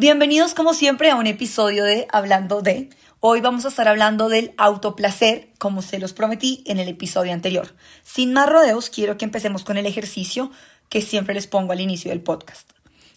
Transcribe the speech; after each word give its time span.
Bienvenidos 0.00 0.54
como 0.54 0.72
siempre 0.72 1.10
a 1.10 1.16
un 1.16 1.26
episodio 1.26 1.84
de 1.84 2.08
Hablando 2.10 2.62
de. 2.62 2.88
Hoy 3.20 3.42
vamos 3.42 3.66
a 3.66 3.68
estar 3.68 3.86
hablando 3.86 4.30
del 4.30 4.54
autoplacer, 4.56 5.50
como 5.58 5.82
se 5.82 5.98
los 5.98 6.14
prometí 6.14 6.64
en 6.64 6.78
el 6.78 6.88
episodio 6.88 7.34
anterior. 7.34 7.74
Sin 8.02 8.32
más 8.32 8.48
rodeos, 8.48 8.88
quiero 8.88 9.18
que 9.18 9.26
empecemos 9.26 9.62
con 9.62 9.76
el 9.76 9.84
ejercicio 9.84 10.50
que 10.88 11.02
siempre 11.02 11.34
les 11.34 11.46
pongo 11.46 11.72
al 11.72 11.82
inicio 11.82 12.10
del 12.10 12.22
podcast. 12.22 12.70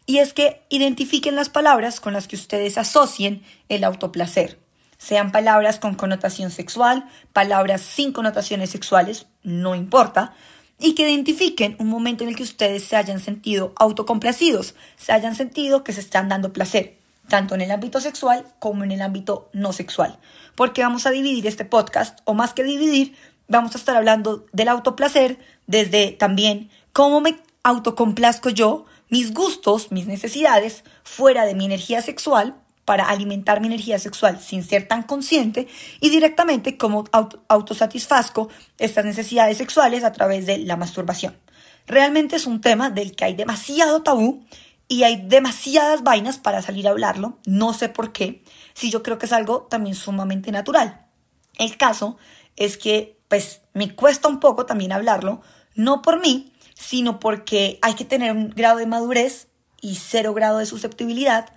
Y 0.05 0.17
es 0.17 0.33
que 0.33 0.63
identifiquen 0.67 1.37
las 1.37 1.47
palabras 1.47 2.01
con 2.01 2.11
las 2.11 2.27
que 2.27 2.35
ustedes 2.35 2.77
asocien 2.77 3.43
el 3.69 3.85
autoplacer. 3.85 4.59
Sean 4.97 5.31
palabras 5.31 5.79
con 5.79 5.95
connotación 5.95 6.51
sexual, 6.51 7.09
palabras 7.31 7.79
sin 7.79 8.11
connotaciones 8.11 8.71
sexuales, 8.71 9.27
no 9.41 9.73
importa, 9.73 10.33
y 10.83 10.95
que 10.95 11.09
identifiquen 11.09 11.77
un 11.79 11.87
momento 11.87 12.23
en 12.23 12.29
el 12.29 12.35
que 12.35 12.43
ustedes 12.43 12.83
se 12.83 12.97
hayan 12.97 13.21
sentido 13.21 13.71
autocomplacidos, 13.77 14.75
se 14.97 15.13
hayan 15.13 15.33
sentido 15.33 15.81
que 15.81 15.93
se 15.93 16.01
están 16.01 16.27
dando 16.27 16.51
placer, 16.51 16.97
tanto 17.29 17.55
en 17.55 17.61
el 17.61 17.71
ámbito 17.71 18.01
sexual 18.01 18.45
como 18.59 18.83
en 18.83 18.91
el 18.91 19.01
ámbito 19.01 19.49
no 19.53 19.71
sexual. 19.71 20.19
Porque 20.55 20.81
vamos 20.81 21.05
a 21.05 21.11
dividir 21.11 21.47
este 21.47 21.63
podcast, 21.63 22.19
o 22.25 22.33
más 22.33 22.53
que 22.53 22.65
dividir, 22.65 23.15
vamos 23.47 23.75
a 23.75 23.77
estar 23.77 23.95
hablando 23.95 24.45
del 24.51 24.67
autoplacer 24.67 25.39
desde 25.67 26.11
también 26.11 26.69
cómo 26.91 27.21
me 27.21 27.37
autocomplazco 27.63 28.49
yo, 28.49 28.85
mis 29.07 29.33
gustos, 29.33 29.89
mis 29.89 30.05
necesidades, 30.05 30.83
fuera 31.05 31.45
de 31.45 31.55
mi 31.55 31.63
energía 31.63 32.01
sexual, 32.01 32.55
para 32.85 33.09
alimentar 33.09 33.61
mi 33.61 33.67
energía 33.67 33.99
sexual 33.99 34.39
sin 34.39 34.63
ser 34.63 34.87
tan 34.87 35.03
consciente 35.03 35.67
y 36.01 36.09
directamente 36.09 36.77
como 36.77 37.05
autosatisfazco 37.47 38.49
estas 38.77 39.05
necesidades 39.05 39.57
sexuales 39.57 40.03
a 40.03 40.11
través 40.11 40.45
de 40.45 40.57
la 40.59 40.75
masturbación. 40.75 41.37
Realmente 41.87 42.35
es 42.35 42.45
un 42.45 42.61
tema 42.61 42.89
del 42.89 43.15
que 43.15 43.25
hay 43.25 43.35
demasiado 43.35 44.03
tabú 44.03 44.45
y 44.87 45.03
hay 45.03 45.21
demasiadas 45.27 46.03
vainas 46.03 46.37
para 46.37 46.61
salir 46.61 46.87
a 46.87 46.91
hablarlo, 46.91 47.39
no 47.45 47.73
sé 47.73 47.89
por 47.89 48.11
qué, 48.11 48.43
si 48.73 48.91
yo 48.91 49.01
creo 49.03 49.17
que 49.17 49.25
es 49.25 49.33
algo 49.33 49.63
también 49.63 49.95
sumamente 49.95 50.51
natural. 50.51 51.05
El 51.57 51.77
caso 51.77 52.17
es 52.55 52.77
que 52.77 53.17
pues 53.27 53.61
me 53.73 53.95
cuesta 53.95 54.27
un 54.27 54.39
poco 54.39 54.65
también 54.65 54.91
hablarlo, 54.91 55.41
no 55.75 56.01
por 56.01 56.19
mí, 56.19 56.53
sino 56.75 57.19
porque 57.19 57.79
hay 57.81 57.95
que 57.95 58.05
tener 58.05 58.31
un 58.31 58.49
grado 58.49 58.77
de 58.77 58.85
madurez 58.85 59.47
y 59.81 59.95
cero 59.95 60.33
grado 60.33 60.59
de 60.59 60.65
susceptibilidad 60.65 61.49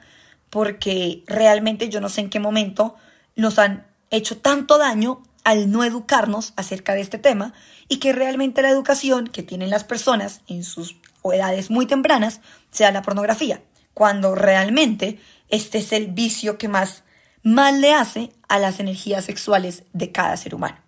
porque 0.56 1.22
realmente 1.26 1.90
yo 1.90 2.00
no 2.00 2.08
sé 2.08 2.22
en 2.22 2.30
qué 2.30 2.40
momento 2.40 2.94
nos 3.34 3.58
han 3.58 3.86
hecho 4.10 4.38
tanto 4.38 4.78
daño 4.78 5.22
al 5.44 5.70
no 5.70 5.84
educarnos 5.84 6.54
acerca 6.56 6.94
de 6.94 7.02
este 7.02 7.18
tema 7.18 7.52
y 7.88 7.98
que 7.98 8.14
realmente 8.14 8.62
la 8.62 8.70
educación 8.70 9.26
que 9.26 9.42
tienen 9.42 9.68
las 9.68 9.84
personas 9.84 10.40
en 10.48 10.64
sus 10.64 10.96
edades 11.24 11.68
muy 11.68 11.84
tempranas 11.84 12.40
sea 12.70 12.90
la 12.90 13.02
pornografía, 13.02 13.60
cuando 13.92 14.34
realmente 14.34 15.20
este 15.50 15.76
es 15.76 15.92
el 15.92 16.06
vicio 16.06 16.56
que 16.56 16.68
más 16.68 17.04
mal 17.42 17.82
le 17.82 17.92
hace 17.92 18.32
a 18.48 18.58
las 18.58 18.80
energías 18.80 19.26
sexuales 19.26 19.82
de 19.92 20.10
cada 20.10 20.38
ser 20.38 20.54
humano. 20.54 20.78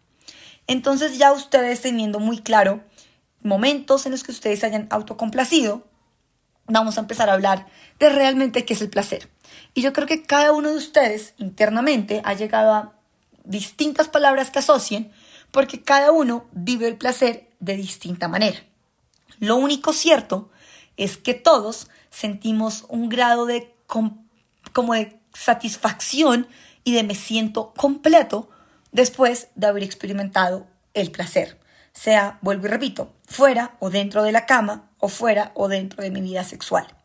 Entonces 0.66 1.19
ya 1.19 1.30
ustedes 1.30 1.82
teniendo 1.82 2.20
muy 2.20 2.38
claro 2.38 2.82
momentos 3.42 4.06
en 4.06 4.12
los 4.12 4.25
que 4.25 4.32
ustedes 4.32 4.64
hayan 4.64 4.86
autocomplacido, 4.88 5.86
vamos 6.64 6.97
a 6.97 7.03
empezar 7.03 7.28
a 7.28 7.34
hablar 7.34 7.66
de 7.98 8.08
realmente 8.08 8.64
qué 8.64 8.72
es 8.72 8.80
el 8.80 8.88
placer. 8.88 9.28
Y 9.78 9.80
yo 9.80 9.92
creo 9.92 10.08
que 10.08 10.24
cada 10.24 10.50
uno 10.50 10.70
de 10.70 10.76
ustedes 10.76 11.34
internamente 11.36 12.20
ha 12.24 12.34
llegado 12.34 12.74
a 12.74 12.94
distintas 13.44 14.08
palabras 14.08 14.50
que 14.50 14.58
asocien 14.58 15.12
porque 15.52 15.84
cada 15.84 16.10
uno 16.10 16.46
vive 16.50 16.88
el 16.88 16.96
placer 16.96 17.48
de 17.60 17.76
distinta 17.76 18.26
manera. 18.26 18.58
Lo 19.38 19.54
único 19.54 19.92
cierto 19.92 20.50
es 20.96 21.16
que 21.16 21.34
todos 21.34 21.86
sentimos 22.10 22.86
un 22.88 23.08
grado 23.08 23.46
de 23.46 23.72
como 23.86 24.94
de 24.94 25.16
satisfacción 25.32 26.48
y 26.82 26.94
de 26.94 27.04
me 27.04 27.14
siento 27.14 27.72
completo 27.74 28.50
después 28.90 29.46
de 29.54 29.68
haber 29.68 29.84
experimentado 29.84 30.66
el 30.92 31.12
placer. 31.12 31.56
Sea, 31.92 32.41
vuelvo 32.42 32.66
y 32.66 32.70
repito, 32.70 33.12
fuera 33.26 33.76
o 33.78 33.91
dentro 33.91 34.24
de 34.24 34.32
la 34.32 34.44
cama 34.44 34.91
o 34.98 35.08
fuera 35.08 35.53
o 35.54 35.69
dentro 35.69 36.03
de 36.03 36.10
mi 36.10 36.20
vida 36.20 36.42
sexual. 36.42 36.97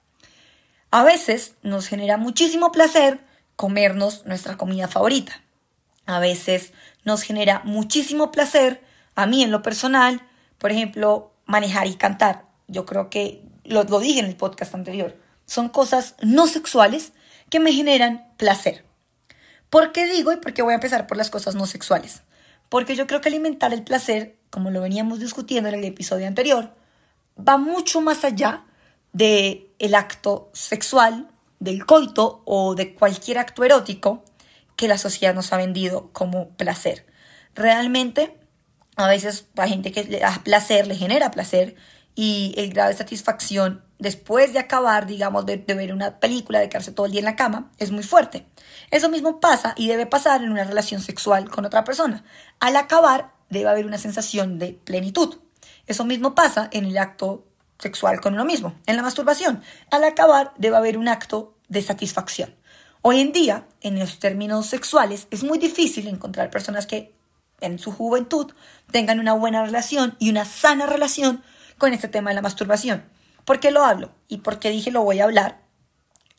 A 0.94 1.04
veces 1.04 1.56
nos 1.64 1.88
genera 1.88 2.18
muchísimo 2.18 2.72
placer 2.72 3.20
comernos 3.56 4.28
nuestra 4.28 4.58
comida 4.58 4.88
favorita. 4.88 5.42
A 6.06 6.20
veces 6.20 6.72
nos 7.04 7.24
genera 7.24 7.64
muchísimo 7.66 8.32
placer, 8.32 8.80
a 9.16 9.26
mí 9.26 9.42
en 9.42 9.50
lo 9.50 9.64
personal, 9.64 10.22
por 10.60 10.72
ejemplo, 10.72 11.34
manejar 11.48 11.88
y 11.88 11.96
cantar. 11.96 12.46
Yo 12.68 12.86
creo 12.86 13.10
que 13.10 13.42
lo, 13.64 13.86
dije 13.86 14.20
en 14.20 14.28
el 14.28 14.36
podcast 14.36 14.76
anterior. 14.76 15.18
Son 15.48 15.68
cosas 15.68 16.14
no 16.22 16.46
sexuales 16.46 17.14
que 17.50 17.60
me 17.60 17.74
generan 17.74 18.28
placer. 18.38 18.86
¿Por 19.72 19.94
qué 19.94 20.06
digo 20.06 20.32
y 20.32 20.38
por 20.38 20.54
qué 20.54 20.62
voy 20.62 20.74
a 20.74 20.76
empezar 20.76 21.08
por 21.08 21.18
las 21.18 21.32
cosas 21.32 21.56
no 21.56 21.66
sexuales? 21.66 22.22
Porque 22.70 22.96
yo 22.96 23.08
creo 23.08 23.20
que 23.20 23.30
alimentar 23.30 23.74
el 23.74 23.82
placer, 23.82 24.38
como 24.52 24.70
lo 24.70 24.80
veníamos 24.80 25.20
discutiendo 25.20 25.70
en 25.70 25.74
el 25.74 25.86
episodio 25.86 26.28
anterior, 26.28 26.70
va 27.36 27.58
mucho 27.58 28.00
más 28.00 28.24
allá 28.24 28.66
de 29.14 29.72
el 29.80 29.96
acto 29.96 30.50
sexual, 30.54 31.30
del 31.60 31.86
coito 31.86 32.42
o 32.46 32.76
de 32.76 32.94
cualquier 32.94 33.38
acto 33.38 33.64
erótico 33.64 34.24
que 34.76 34.88
la 34.88 34.98
sociedad 34.98 35.34
nos 35.34 35.54
ha 35.54 35.58
vendido 35.58 36.10
como 36.12 36.50
placer. 36.50 37.06
Realmente, 37.56 38.38
a 38.96 39.08
veces 39.08 39.48
hay 39.56 39.70
gente 39.70 39.92
que 39.92 40.04
le 40.04 40.20
da 40.20 40.42
placer, 40.44 40.88
le 40.88 40.96
genera 40.96 41.32
placer 41.32 41.76
y 42.16 42.54
el 42.58 42.74
grado 42.74 42.90
de 42.90 42.98
satisfacción 42.98 43.84
después 44.00 44.52
de 44.52 44.60
acabar, 44.60 45.06
digamos, 45.06 45.46
de, 45.46 45.58
de, 45.58 45.74
ver 45.74 45.94
una 45.94 46.20
película, 46.20 46.60
de 46.60 46.68
quedarse 46.68 46.92
todo 46.92 47.06
el 47.06 47.14
día 47.14 47.22
en 47.22 47.26
la 47.26 47.36
cama, 47.36 47.72
es 47.78 47.92
muy 47.92 48.04
fuerte. 48.04 48.46
Eso 48.92 49.10
mismo 49.10 49.40
pasa 49.40 49.74
y 49.78 49.88
debe 49.88 50.06
pasar 50.06 50.44
en 50.44 50.52
una 50.52 50.66
relación 50.66 51.02
sexual 51.02 51.50
con 51.50 51.66
otra 51.66 51.84
persona. 51.84 52.24
Al 52.60 52.76
acabar, 52.76 53.32
debe 53.50 53.70
haber 53.70 53.86
una 53.86 53.98
sensación 53.98 54.60
de 54.60 54.74
plenitud. 54.74 55.38
Eso 55.88 56.04
mismo 56.04 56.36
pasa 56.36 56.68
en 56.72 56.86
el 56.86 56.98
acto 56.98 57.46
sexual 57.80 58.22
con 58.22 58.34
uno 58.34 58.46
mismo, 58.46 58.76
en 58.86 58.96
la 58.96 59.02
masturbación. 59.02 59.62
Al 59.92 60.04
acabar 60.04 60.54
debe 60.58 60.78
haber 60.78 60.98
un 60.98 61.08
acto 61.08 61.56
de 61.68 61.82
satisfacción. 61.82 62.56
Hoy 63.02 63.20
en 63.20 63.34
día, 63.34 63.66
en 63.82 64.00
los 64.00 64.20
términos 64.20 64.68
sexuales, 64.68 65.28
es 65.30 65.44
muy 65.44 65.58
difícil 65.58 66.08
encontrar 66.08 66.50
personas 66.50 66.88
que 66.88 67.14
en 67.60 67.80
su 67.80 67.92
juventud 67.92 68.54
tengan 68.92 69.20
una 69.20 69.34
buena 69.34 69.66
relación 69.66 70.16
y 70.20 70.30
una 70.30 70.46
sana 70.46 70.86
relación 70.86 71.44
con 71.78 71.94
este 71.94 72.08
tema 72.08 72.30
de 72.30 72.36
la 72.36 72.42
masturbación. 72.42 73.04
¿Por 73.46 73.60
qué 73.60 73.72
lo 73.72 73.84
hablo? 73.84 74.12
Y 74.28 74.38
por 74.38 74.60
qué 74.60 74.70
dije 74.70 74.92
lo 74.92 75.04
voy 75.04 75.20
a 75.20 75.26
hablar 75.26 75.62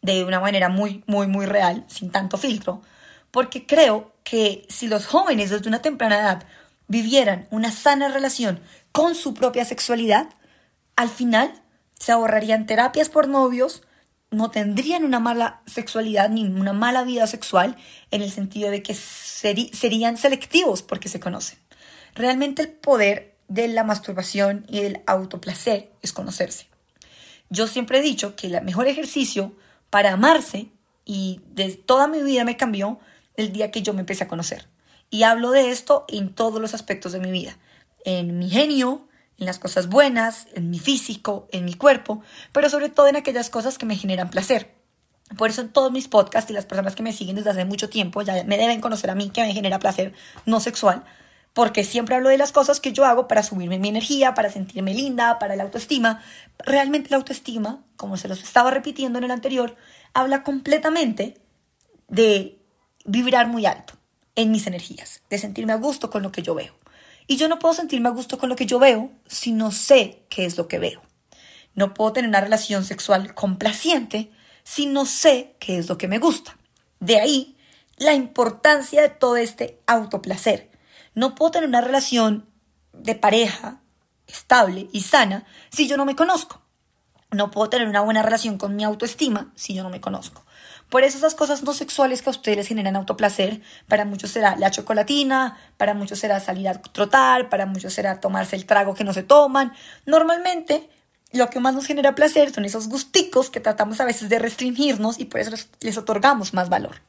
de 0.02 0.24
una 0.24 0.40
manera 0.40 0.68
muy, 0.68 1.02
muy, 1.06 1.26
muy 1.26 1.46
real, 1.46 1.84
sin 1.88 2.10
tanto 2.10 2.36
filtro. 2.36 2.82
Porque 3.30 3.66
creo 3.66 4.12
que 4.22 4.66
si 4.68 4.86
los 4.86 5.06
jóvenes 5.06 5.50
desde 5.50 5.68
una 5.68 5.82
temprana 5.82 6.20
edad 6.20 6.46
vivieran 6.88 7.46
una 7.50 7.72
sana 7.72 8.08
relación 8.08 8.60
con 8.92 9.14
su 9.14 9.34
propia 9.34 9.64
sexualidad, 9.64 10.28
al 10.96 11.08
final 11.08 11.62
se 11.98 12.12
ahorrarían 12.12 12.66
terapias 12.66 13.08
por 13.08 13.28
novios, 13.28 13.82
no 14.30 14.50
tendrían 14.50 15.04
una 15.04 15.20
mala 15.20 15.62
sexualidad 15.66 16.28
ni 16.28 16.44
una 16.44 16.72
mala 16.72 17.04
vida 17.04 17.26
sexual 17.26 17.76
en 18.10 18.22
el 18.22 18.30
sentido 18.30 18.70
de 18.70 18.82
que 18.82 18.94
serían 18.94 20.16
selectivos 20.16 20.82
porque 20.82 21.08
se 21.08 21.20
conocen. 21.20 21.58
Realmente 22.14 22.62
el 22.62 22.68
poder 22.68 23.36
de 23.48 23.68
la 23.68 23.84
masturbación 23.84 24.64
y 24.68 24.80
del 24.80 25.02
autoplacer 25.06 25.92
es 26.02 26.12
conocerse. 26.12 26.66
Yo 27.50 27.66
siempre 27.66 27.98
he 27.98 28.02
dicho 28.02 28.36
que 28.36 28.48
el 28.48 28.62
mejor 28.62 28.88
ejercicio 28.88 29.54
para 29.90 30.12
amarse 30.12 30.70
y 31.04 31.40
de 31.48 31.72
toda 31.72 32.08
mi 32.08 32.22
vida 32.22 32.44
me 32.44 32.56
cambió 32.56 32.98
el 33.36 33.52
día 33.52 33.70
que 33.70 33.82
yo 33.82 33.92
me 33.92 34.00
empecé 34.00 34.24
a 34.24 34.28
conocer. 34.28 34.66
Y 35.10 35.22
hablo 35.22 35.50
de 35.50 35.70
esto 35.70 36.04
en 36.08 36.34
todos 36.34 36.60
los 36.60 36.74
aspectos 36.74 37.12
de 37.12 37.20
mi 37.20 37.30
vida, 37.30 37.56
en 38.04 38.38
mi 38.38 38.50
genio, 38.50 39.06
en 39.38 39.46
las 39.46 39.58
cosas 39.58 39.88
buenas, 39.88 40.46
en 40.54 40.70
mi 40.70 40.78
físico, 40.78 41.48
en 41.52 41.64
mi 41.64 41.74
cuerpo, 41.74 42.22
pero 42.52 42.70
sobre 42.70 42.88
todo 42.88 43.08
en 43.08 43.16
aquellas 43.16 43.50
cosas 43.50 43.78
que 43.78 43.86
me 43.86 43.96
generan 43.96 44.30
placer. 44.30 44.74
Por 45.36 45.50
eso 45.50 45.62
en 45.62 45.72
todos 45.72 45.90
mis 45.90 46.08
podcasts 46.08 46.50
y 46.50 46.54
las 46.54 46.66
personas 46.66 46.94
que 46.94 47.02
me 47.02 47.12
siguen 47.12 47.36
desde 47.36 47.50
hace 47.50 47.64
mucho 47.64 47.88
tiempo 47.88 48.22
ya 48.22 48.44
me 48.44 48.58
deben 48.58 48.80
conocer 48.80 49.10
a 49.10 49.14
mí 49.14 49.30
que 49.30 49.42
me 49.42 49.52
genera 49.52 49.78
placer 49.78 50.12
no 50.46 50.60
sexual, 50.60 51.04
porque 51.54 51.84
siempre 51.84 52.14
hablo 52.14 52.28
de 52.28 52.38
las 52.38 52.52
cosas 52.52 52.80
que 52.80 52.92
yo 52.92 53.04
hago 53.04 53.26
para 53.26 53.42
subirme 53.42 53.78
mi 53.78 53.88
energía, 53.88 54.34
para 54.34 54.50
sentirme 54.50 54.92
linda, 54.92 55.38
para 55.38 55.56
la 55.56 55.62
autoestima. 55.62 56.22
Realmente 56.58 57.10
la 57.10 57.16
autoestima, 57.16 57.84
como 57.96 58.16
se 58.16 58.28
los 58.28 58.42
estaba 58.42 58.70
repitiendo 58.70 59.18
en 59.18 59.24
el 59.24 59.30
anterior, 59.30 59.76
habla 60.12 60.42
completamente 60.42 61.40
de 62.08 62.58
vibrar 63.04 63.46
muy 63.48 63.66
alto 63.66 63.94
en 64.34 64.50
mis 64.50 64.66
energías, 64.66 65.22
de 65.30 65.38
sentirme 65.38 65.72
a 65.72 65.76
gusto 65.76 66.10
con 66.10 66.22
lo 66.22 66.32
que 66.32 66.42
yo 66.42 66.54
veo. 66.54 66.74
Y 67.26 67.36
yo 67.36 67.48
no 67.48 67.58
puedo 67.58 67.74
sentirme 67.74 68.08
a 68.08 68.12
gusto 68.12 68.38
con 68.38 68.48
lo 68.48 68.56
que 68.56 68.66
yo 68.66 68.78
veo 68.78 69.10
si 69.26 69.52
no 69.52 69.72
sé 69.72 70.24
qué 70.28 70.44
es 70.44 70.56
lo 70.58 70.68
que 70.68 70.78
veo. 70.78 71.02
No 71.74 71.94
puedo 71.94 72.12
tener 72.12 72.28
una 72.28 72.40
relación 72.40 72.84
sexual 72.84 73.34
complaciente 73.34 74.30
si 74.62 74.86
no 74.86 75.06
sé 75.06 75.56
qué 75.58 75.78
es 75.78 75.88
lo 75.88 75.98
que 75.98 76.08
me 76.08 76.18
gusta. 76.18 76.56
De 77.00 77.20
ahí 77.20 77.56
la 77.96 78.14
importancia 78.14 79.02
de 79.02 79.08
todo 79.08 79.36
este 79.36 79.80
autoplacer. 79.86 80.70
No 81.14 81.34
puedo 81.34 81.52
tener 81.52 81.68
una 81.68 81.80
relación 81.80 82.46
de 82.92 83.14
pareja 83.14 83.80
estable 84.26 84.88
y 84.92 85.02
sana 85.02 85.44
si 85.70 85.86
yo 85.88 85.96
no 85.96 86.04
me 86.04 86.16
conozco. 86.16 86.60
No 87.30 87.50
puedo 87.50 87.68
tener 87.68 87.88
una 87.88 88.00
buena 88.00 88.22
relación 88.22 88.58
con 88.58 88.76
mi 88.76 88.84
autoestima 88.84 89.52
si 89.54 89.74
yo 89.74 89.82
no 89.82 89.90
me 89.90 90.00
conozco. 90.00 90.43
Por 90.94 91.02
eso 91.02 91.18
esas 91.18 91.34
cosas 91.34 91.64
no 91.64 91.74
sexuales 91.74 92.22
que 92.22 92.28
a 92.28 92.30
ustedes 92.30 92.56
les 92.56 92.68
generan 92.68 92.94
autoplacer, 92.94 93.60
para 93.88 94.04
muchos 94.04 94.30
será 94.30 94.54
la 94.54 94.70
chocolatina, 94.70 95.58
para 95.76 95.92
muchos 95.92 96.20
será 96.20 96.38
salir 96.38 96.68
a 96.68 96.80
trotar, 96.80 97.48
para 97.48 97.66
muchos 97.66 97.92
será 97.92 98.20
tomarse 98.20 98.54
el 98.54 98.64
trago 98.64 98.94
que 98.94 99.02
no 99.02 99.12
se 99.12 99.24
toman. 99.24 99.72
Normalmente 100.06 100.88
lo 101.32 101.50
que 101.50 101.58
más 101.58 101.74
nos 101.74 101.86
genera 101.86 102.14
placer 102.14 102.54
son 102.54 102.64
esos 102.64 102.86
gusticos 102.86 103.50
que 103.50 103.58
tratamos 103.58 103.98
a 103.98 104.04
veces 104.04 104.28
de 104.28 104.38
restringirnos 104.38 105.18
y 105.18 105.24
por 105.24 105.40
eso 105.40 105.50
les, 105.80 105.98
otorgamos 105.98 106.54
más 106.54 106.68
valor. 106.68 107.00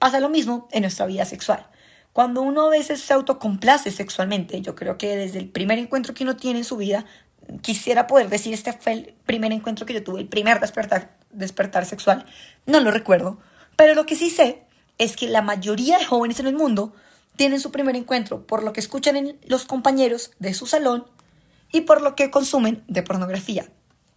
Pasa 0.00 0.18
lo 0.18 0.30
mismo 0.30 0.66
en 0.72 0.82
nuestra 0.82 1.06
vida 1.06 1.24
sexual. 1.24 1.64
Cuando 2.12 2.42
uno 2.42 2.66
a 2.66 2.70
veces 2.70 3.00
se 3.00 3.14
autocomplace 3.14 3.92
sexualmente, 3.92 4.60
yo 4.62 4.74
creo 4.74 4.98
que 4.98 5.16
desde 5.16 5.38
el 5.38 5.48
primer 5.48 5.78
encuentro 5.78 6.12
que 6.12 6.24
uno 6.24 6.34
tiene 6.34 6.58
en 6.58 6.64
su 6.64 6.76
vida, 6.76 7.04
quisiera 7.62 8.06
poder 8.06 8.28
decir 8.28 8.54
este 8.54 8.72
fue 8.72 8.92
el 8.92 9.14
primer 9.26 9.52
encuentro 9.52 9.86
que 9.86 9.94
yo 9.94 10.02
tuve, 10.02 10.20
el 10.20 10.28
primer 10.28 10.60
despertar, 10.60 11.16
despertar 11.30 11.86
sexual, 11.86 12.26
no 12.66 12.80
lo 12.80 12.90
recuerdo, 12.90 13.38
pero 13.76 13.94
lo 13.94 14.06
que 14.06 14.16
sí 14.16 14.30
sé 14.30 14.64
es 14.98 15.16
que 15.16 15.28
la 15.28 15.42
mayoría 15.42 15.98
de 15.98 16.04
jóvenes 16.04 16.40
en 16.40 16.46
el 16.46 16.54
mundo 16.54 16.94
tienen 17.36 17.60
su 17.60 17.70
primer 17.70 17.96
encuentro 17.96 18.46
por 18.46 18.62
lo 18.62 18.72
que 18.72 18.80
escuchan 18.80 19.16
en 19.16 19.38
los 19.46 19.64
compañeros 19.64 20.32
de 20.38 20.54
su 20.54 20.66
salón 20.66 21.06
y 21.72 21.82
por 21.82 22.02
lo 22.02 22.16
que 22.16 22.30
consumen 22.30 22.82
de 22.88 23.02
pornografía. 23.02 23.68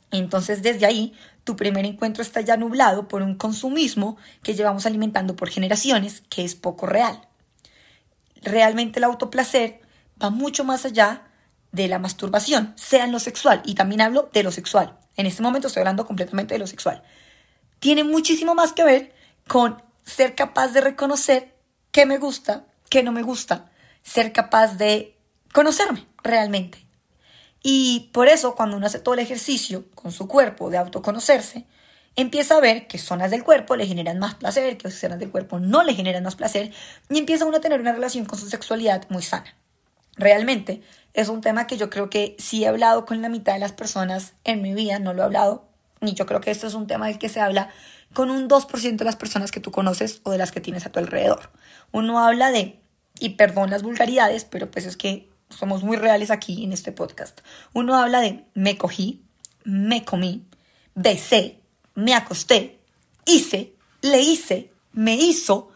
Entonces 0.10 0.62
desde 0.62 0.86
ahí 0.86 1.13
tu 1.44 1.56
primer 1.56 1.86
encuentro 1.86 2.22
está 2.22 2.42
ya 2.42 2.57
nublado 2.57 3.07
por 3.07 3.22
un 3.22 3.36
consumismo 3.36 4.18
que 4.44 4.56
llevamos 4.56 4.86
alimentando 4.86 5.36
por 5.36 5.50
generaciones 5.50 6.24
que 6.30 6.44
es 6.44 6.56
poco 6.56 6.86
real. 6.86 7.28
Realmente 8.42 9.00
el 9.00 9.04
autoplacer 9.04 9.81
va 10.22 10.30
mucho 10.30 10.63
más 10.63 10.86
allá 10.86 11.31
de 11.71 11.88
la 11.88 12.00
masturbación, 12.00 12.73
sea 12.75 13.06
en 13.06 13.12
lo 13.12 13.19
sexual, 13.19 13.62
y 13.65 13.75
también 13.75 14.01
hablo 14.01 14.29
de 14.33 14.44
lo 14.44 14.51
sexual. 14.51 14.97
En 15.15 15.25
este 15.25 15.41
momento 15.41 15.68
estoy 15.68 15.81
hablando 15.81 16.06
completamente 16.06 16.56
de 16.56 16.59
lo 16.59 16.68
sexual. 16.68 17.03
Tiene 17.79 18.03
muchísimo 18.03 18.56
más 18.56 18.73
que 18.73 18.83
ver 18.83 19.13
con 19.47 19.81
ser 20.03 20.35
capaz 20.35 20.69
de 20.69 20.81
reconocer 20.81 21.56
qué 21.91 22.06
me 22.06 22.18
gusta, 22.18 22.65
qué 22.89 23.03
no 23.03 23.12
me 23.12 23.21
gusta, 23.21 23.71
ser 24.03 24.31
capaz 24.33 24.77
de 24.77 25.18
conocerme 25.53 26.06
realmente. 26.23 26.85
Y 27.63 28.09
por 28.13 28.27
eso 28.27 28.56
cuando 28.56 28.77
uno 28.77 28.88
hace 28.88 29.00
todo 29.00 29.13
el 29.13 29.19
ejercicio 29.19 29.85
con 29.94 30.12
su 30.12 30.27
cuerpo 30.27 30.69
de 30.69 30.77
autoconocerse, 30.77 31.65
empieza 32.15 32.56
a 32.56 32.59
ver 32.59 32.88
que 32.88 32.97
zonas 32.97 33.31
del 33.31 33.44
cuerpo 33.44 33.75
le 33.75 33.88
generan 33.88 34.19
más 34.19 34.35
placer, 34.35 34.77
que 34.77 34.89
zonas 34.89 35.19
del 35.19 35.31
cuerpo 35.31 35.59
no 35.59 35.83
le 35.83 35.94
generan 35.94 36.23
más 36.23 36.35
placer, 36.35 36.71
y 37.09 37.18
empieza 37.18 37.45
uno 37.45 37.57
a 37.57 37.62
tener 37.62 37.79
una 37.79 37.94
relación 37.94 38.25
con 38.25 38.39
su 38.39 38.50
sexualidad 38.50 39.06
muy 39.09 39.23
sana. 39.23 39.56
Realmente 40.18 40.81
es 41.13 41.30
un 41.30 41.42
tema 41.42 41.68
que 41.68 41.78
yo 41.78 41.90
creo 41.90 42.10
que 42.10 42.36
sí 42.40 42.63
he 42.63 42.68
hablado 42.68 43.06
con 43.06 43.22
la 43.22 43.30
mitad 43.30 43.54
de 43.54 43.60
las 43.60 43.74
personas 43.74 44.34
en 44.44 44.62
mi 44.62 44.74
vida, 44.74 45.00
no 45.00 45.13
lo 45.13 45.22
he 45.22 45.25
hablado, 45.25 45.68
ni 46.00 46.13
yo 46.13 46.25
creo 46.25 46.42
que 46.42 46.52
esto 46.52 46.68
es 46.68 46.74
un 46.74 46.88
tema 46.88 47.08
del 47.08 47.19
que 47.19 47.30
se 47.30 47.40
habla 47.40 47.69
con 48.13 48.30
un 48.30 48.50
2% 48.50 48.98
de 48.98 49.06
las 49.06 49.16
personas 49.16 49.52
que 49.52 49.60
tú 49.60 49.72
conoces 49.72 50.22
o 50.24 50.31
de 50.31 50.38
las 50.38 50.52
que 50.52 50.62
tienes 50.62 50.86
a 50.86 50.92
tu 50.92 51.00
alrededor. 51.00 51.52
Uno 51.92 52.19
habla 52.19 52.52
de, 52.52 52.80
y 53.19 53.30
perdón 53.30 53.69
las 53.69 53.84
vulgaridades, 53.84 54.46
pero 54.46 54.69
pues 54.69 54.86
es 54.86 54.98
que 54.98 55.30
somos 55.50 55.84
muy 55.84 55.98
reales 55.98 56.31
aquí 56.31 56.64
en 56.64 56.74
este 56.74 56.92
podcast. 56.92 57.42
Uno 57.74 57.96
habla 57.96 58.22
de 58.22 58.46
me 58.54 58.78
cogí, 58.78 59.24
me 59.64 60.04
comí, 60.04 60.46
besé, 60.96 61.60
me 61.94 62.14
acosté, 62.14 62.80
hice, 63.25 63.74
le 64.02 64.22
hice, 64.22 64.72
me 64.92 65.16
hizo, 65.16 65.69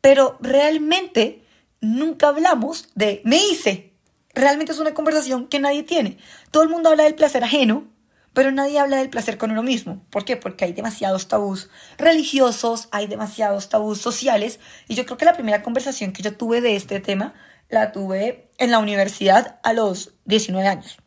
pero 0.00 0.38
realmente 0.40 1.44
nunca 1.80 2.28
hablamos 2.28 2.88
de 2.94 3.20
me 3.24 3.36
hice. 3.36 3.92
Realmente 4.34 4.72
es 4.72 4.78
una 4.78 4.94
conversación 4.94 5.46
que 5.46 5.58
nadie 5.58 5.82
tiene. 5.82 6.18
Todo 6.50 6.62
el 6.62 6.68
mundo 6.68 6.90
habla 6.90 7.04
del 7.04 7.14
placer 7.14 7.42
ajeno, 7.42 7.88
pero 8.32 8.52
nadie 8.52 8.78
habla 8.78 8.98
del 8.98 9.10
placer 9.10 9.36
con 9.36 9.50
uno 9.50 9.62
mismo. 9.62 10.04
¿Por 10.10 10.24
qué? 10.24 10.36
Porque 10.36 10.64
hay 10.64 10.72
demasiados 10.72 11.28
tabús 11.28 11.70
religiosos, 11.96 12.88
hay 12.92 13.06
demasiados 13.06 13.68
tabús 13.68 14.00
sociales, 14.00 14.60
y 14.86 14.94
yo 14.94 15.04
creo 15.06 15.18
que 15.18 15.24
la 15.24 15.32
primera 15.32 15.62
conversación 15.62 16.12
que 16.12 16.22
yo 16.22 16.36
tuve 16.36 16.60
de 16.60 16.76
este 16.76 17.00
tema 17.00 17.34
la 17.68 17.90
tuve 17.90 18.50
en 18.58 18.70
la 18.70 18.78
universidad 18.78 19.58
a 19.62 19.72
los 19.72 20.14
19 20.26 20.68
años. 20.68 20.98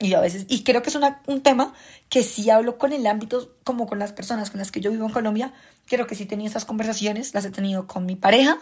Y 0.00 0.14
a 0.14 0.20
veces, 0.20 0.46
y 0.48 0.62
creo 0.62 0.82
que 0.82 0.90
es 0.90 0.98
un 1.26 1.42
tema 1.42 1.74
que 2.08 2.22
sí 2.22 2.50
hablo 2.50 2.78
con 2.78 2.92
el 2.92 3.06
ámbito, 3.06 3.54
como 3.64 3.86
con 3.86 3.98
las 3.98 4.12
personas 4.12 4.50
con 4.50 4.58
las 4.58 4.70
que 4.70 4.80
yo 4.80 4.90
vivo 4.90 5.06
en 5.06 5.12
Colombia, 5.12 5.52
creo 5.86 6.06
que 6.06 6.14
sí 6.14 6.24
he 6.24 6.26
tenido 6.26 6.48
esas 6.48 6.64
conversaciones, 6.64 7.34
las 7.34 7.44
he 7.44 7.50
tenido 7.50 7.86
con 7.86 8.06
mi 8.06 8.14
pareja 8.14 8.58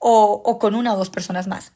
o, 0.00 0.58
con 0.58 0.74
una 0.74 0.94
o 0.94 0.96
dos 0.96 1.10
personas 1.10 1.46
más. 1.46 1.72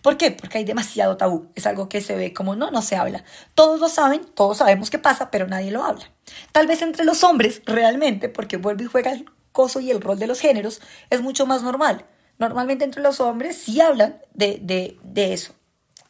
¿Por 0.00 0.16
qué? 0.16 0.30
Porque 0.30 0.58
hay 0.58 0.64
demasiado 0.64 1.16
tabú. 1.16 1.50
Es 1.56 1.66
algo 1.66 1.88
que 1.88 2.00
se 2.00 2.14
ve 2.14 2.32
como 2.32 2.54
no, 2.54 2.70
no 2.70 2.82
se 2.82 2.94
habla. 2.94 3.24
Todos 3.54 3.80
lo 3.80 3.88
saben, 3.88 4.24
todos 4.24 4.58
sabemos 4.58 4.90
qué 4.90 4.98
pasa, 4.98 5.30
pero 5.30 5.48
nadie 5.48 5.72
lo 5.72 5.82
habla. 5.82 6.08
Tal 6.52 6.68
vez 6.68 6.82
entre 6.82 7.04
los 7.04 7.24
hombres, 7.24 7.62
realmente, 7.66 8.28
porque 8.28 8.58
vuelve 8.58 8.84
y 8.84 8.86
juega 8.86 9.10
el 9.10 9.28
coso 9.50 9.80
y 9.80 9.90
el 9.90 10.00
rol 10.00 10.18
de 10.18 10.28
los 10.28 10.38
géneros, 10.38 10.80
es 11.10 11.20
mucho 11.20 11.46
más 11.46 11.62
normal. 11.62 12.04
Normalmente 12.38 12.84
entre 12.84 13.02
los 13.02 13.20
hombres 13.20 13.56
sí 13.56 13.80
hablan 13.80 14.20
de, 14.34 14.58
de, 14.62 14.98
de 15.02 15.32
eso, 15.32 15.52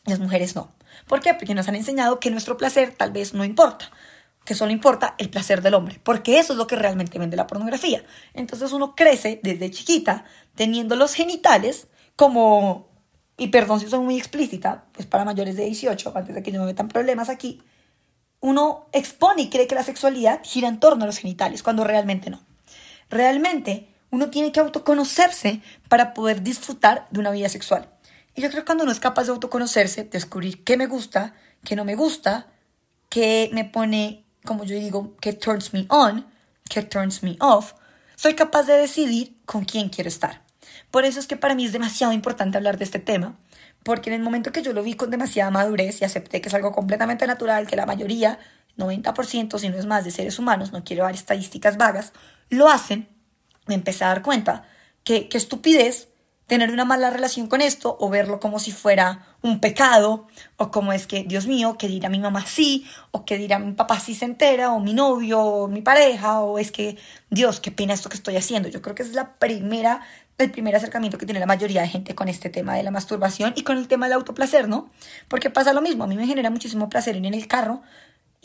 las 0.05 0.19
mujeres 0.19 0.55
no. 0.55 0.73
¿Por 1.06 1.20
qué? 1.20 1.35
Porque 1.35 1.55
nos 1.55 1.69
han 1.69 1.75
enseñado 1.75 2.20
que 2.20 2.31
nuestro 2.31 2.56
placer 2.56 2.94
tal 2.97 3.12
vez 3.12 3.35
no 3.35 3.44
importa, 3.44 3.91
que 4.44 4.54
solo 4.54 4.72
importa 4.72 5.14
el 5.18 5.30
placer 5.30 5.62
del 5.62 5.74
hombre, 5.74 6.00
porque 6.02 6.38
eso 6.38 6.52
es 6.52 6.58
lo 6.58 6.66
que 6.66 6.76
realmente 6.76 7.18
vende 7.18 7.36
la 7.36 7.46
pornografía. 7.46 8.02
Entonces 8.34 8.72
uno 8.72 8.94
crece 8.94 9.40
desde 9.42 9.70
chiquita 9.70 10.24
teniendo 10.54 10.96
los 10.96 11.14
genitales 11.14 11.86
como, 12.16 12.88
y 13.36 13.48
perdón 13.48 13.80
si 13.80 13.88
soy 13.88 14.00
muy 14.00 14.18
explícita, 14.18 14.84
pues 14.92 15.06
para 15.06 15.24
mayores 15.24 15.56
de 15.56 15.64
18, 15.64 16.12
antes 16.14 16.34
de 16.34 16.42
que 16.42 16.52
yo 16.52 16.60
me 16.60 16.66
metan 16.66 16.88
problemas 16.88 17.28
aquí, 17.28 17.62
uno 18.40 18.88
expone 18.92 19.42
y 19.42 19.50
cree 19.50 19.68
que 19.68 19.76
la 19.76 19.84
sexualidad 19.84 20.40
gira 20.42 20.68
en 20.68 20.80
torno 20.80 21.04
a 21.04 21.06
los 21.06 21.18
genitales, 21.18 21.62
cuando 21.62 21.84
realmente 21.84 22.28
no. 22.28 22.40
Realmente 23.08 23.88
uno 24.10 24.30
tiene 24.30 24.52
que 24.52 24.60
autoconocerse 24.60 25.62
para 25.88 26.12
poder 26.12 26.42
disfrutar 26.42 27.06
de 27.10 27.20
una 27.20 27.30
vida 27.30 27.48
sexual. 27.48 27.88
Y 28.34 28.42
yo 28.42 28.48
creo 28.48 28.62
que 28.62 28.66
cuando 28.66 28.84
uno 28.84 28.92
es 28.92 29.00
capaz 29.00 29.24
de 29.24 29.30
autoconocerse, 29.30 30.04
descubrir 30.04 30.64
qué 30.64 30.76
me 30.76 30.86
gusta, 30.86 31.34
qué 31.64 31.76
no 31.76 31.84
me 31.84 31.94
gusta, 31.94 32.48
qué 33.08 33.50
me 33.52 33.64
pone, 33.64 34.24
como 34.44 34.64
yo 34.64 34.76
digo, 34.76 35.16
qué 35.20 35.32
turns 35.32 35.72
me 35.72 35.86
on, 35.88 36.26
qué 36.68 36.82
turns 36.82 37.22
me 37.22 37.36
off, 37.40 37.74
soy 38.16 38.34
capaz 38.34 38.64
de 38.64 38.74
decidir 38.74 39.36
con 39.44 39.64
quién 39.64 39.88
quiero 39.88 40.08
estar. 40.08 40.42
Por 40.90 41.04
eso 41.04 41.20
es 41.20 41.26
que 41.26 41.36
para 41.36 41.54
mí 41.54 41.64
es 41.64 41.72
demasiado 41.72 42.12
importante 42.12 42.56
hablar 42.56 42.78
de 42.78 42.84
este 42.84 42.98
tema, 42.98 43.38
porque 43.82 44.10
en 44.10 44.14
el 44.14 44.22
momento 44.22 44.52
que 44.52 44.62
yo 44.62 44.72
lo 44.72 44.82
vi 44.82 44.94
con 44.94 45.10
demasiada 45.10 45.50
madurez 45.50 46.00
y 46.00 46.04
acepté 46.04 46.40
que 46.40 46.48
es 46.48 46.54
algo 46.54 46.72
completamente 46.72 47.26
natural, 47.26 47.66
que 47.66 47.76
la 47.76 47.86
mayoría, 47.86 48.38
90% 48.76 49.58
si 49.58 49.68
no 49.68 49.76
es 49.76 49.86
más 49.86 50.04
de 50.04 50.10
seres 50.10 50.38
humanos, 50.38 50.72
no 50.72 50.84
quiero 50.84 51.04
dar 51.04 51.14
estadísticas 51.14 51.76
vagas, 51.76 52.12
lo 52.48 52.68
hacen, 52.68 53.08
me 53.66 53.74
empecé 53.74 54.04
a 54.04 54.08
dar 54.08 54.22
cuenta 54.22 54.68
que, 55.04 55.28
qué 55.28 55.38
estupidez 55.38 56.08
tener 56.46 56.70
una 56.70 56.84
mala 56.84 57.11
relación 57.11 57.46
con 57.46 57.61
esto 57.61 57.96
o 57.99 58.11
verlo 58.11 58.40
como 58.40 58.58
si 58.58 58.72
fuera 58.72 59.26
un 59.42 59.61
pecado 59.61 60.26
o 60.56 60.70
como 60.70 60.92
es 60.92 61.06
que, 61.06 61.25
Dios 61.25 61.46
mío, 61.46 61.76
que 61.78 61.88
dirá 61.88 62.08
mi 62.08 62.18
mamá 62.18 62.44
sí 62.46 62.87
o 63.11 63.25
que 63.25 63.38
dirá 63.38 63.58
mi 63.58 63.72
papá 63.72 64.00
sí 64.00 64.14
se 64.14 64.25
entera 64.25 64.72
o 64.72 64.80
mi 64.80 64.92
novio 64.92 65.40
o 65.40 65.68
mi 65.68 65.82
pareja 65.82 66.40
o 66.40 66.58
es 66.58 66.72
que, 66.72 66.99
Dios, 67.30 67.61
qué 67.61 67.70
pena 67.70 67.94
esto 67.94 68.08
que 68.08 68.16
estoy 68.16 68.37
haciendo. 68.37 68.68
Yo 68.68 68.82
creo 68.82 68.94
que 68.94 69.02
es 69.02 69.14
la 69.14 69.34
primera, 69.34 70.02
el 70.38 70.50
primer 70.50 70.76
acercamiento 70.76 71.16
que 71.16 71.26
tiene 71.26 71.40
la 71.40 71.46
mayoría 71.46 71.82
de 71.82 71.88
gente 71.88 72.14
con 72.14 72.28
este 72.28 72.50
tema 72.50 72.75
de 72.75 72.82
la 72.82 72.90
masturbación 72.90 73.52
y 73.56 73.62
con 73.62 73.78
el 73.78 73.88
tema 73.88 74.06
del 74.06 74.14
autoplacer, 74.14 74.68
¿no? 74.68 74.90
Porque 75.28 75.49
pasa 75.49 75.72
lo 75.72 75.80
mismo, 75.80 76.04
a 76.04 76.06
mí 76.06 76.16
me 76.16 76.26
genera 76.26 76.50
muchísimo 76.50 76.88
placer 76.88 77.16
ir 77.16 77.25
en 77.25 77.34
el 77.34 77.46
carro 77.46 77.82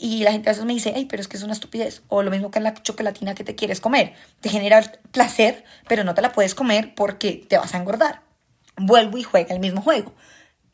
y 0.00 0.22
la 0.22 0.30
gente 0.30 0.48
a 0.48 0.52
veces 0.52 0.64
me 0.64 0.74
dice, 0.74 0.92
ay, 0.94 1.06
pero 1.06 1.20
es 1.20 1.26
que 1.26 1.36
es 1.36 1.42
una 1.42 1.52
estupidez. 1.52 2.02
O 2.06 2.22
lo 2.22 2.30
mismo 2.30 2.52
que 2.52 2.58
en 2.58 2.64
la 2.64 2.74
chocolatina 2.74 3.34
que 3.34 3.42
te 3.42 3.56
quieres 3.56 3.80
comer. 3.80 4.14
Te 4.40 4.48
genera 4.48 4.80
placer, 5.10 5.64
pero 5.88 6.04
no 6.04 6.14
te 6.14 6.22
la 6.22 6.32
puedes 6.32 6.54
comer 6.54 6.94
porque 6.94 7.44
te 7.48 7.58
vas 7.58 7.74
a 7.74 7.78
engordar. 7.78 8.22
Vuelvo 8.76 9.18
y 9.18 9.24
juega 9.24 9.52
el 9.52 9.58
mismo 9.58 9.82
juego. 9.82 10.14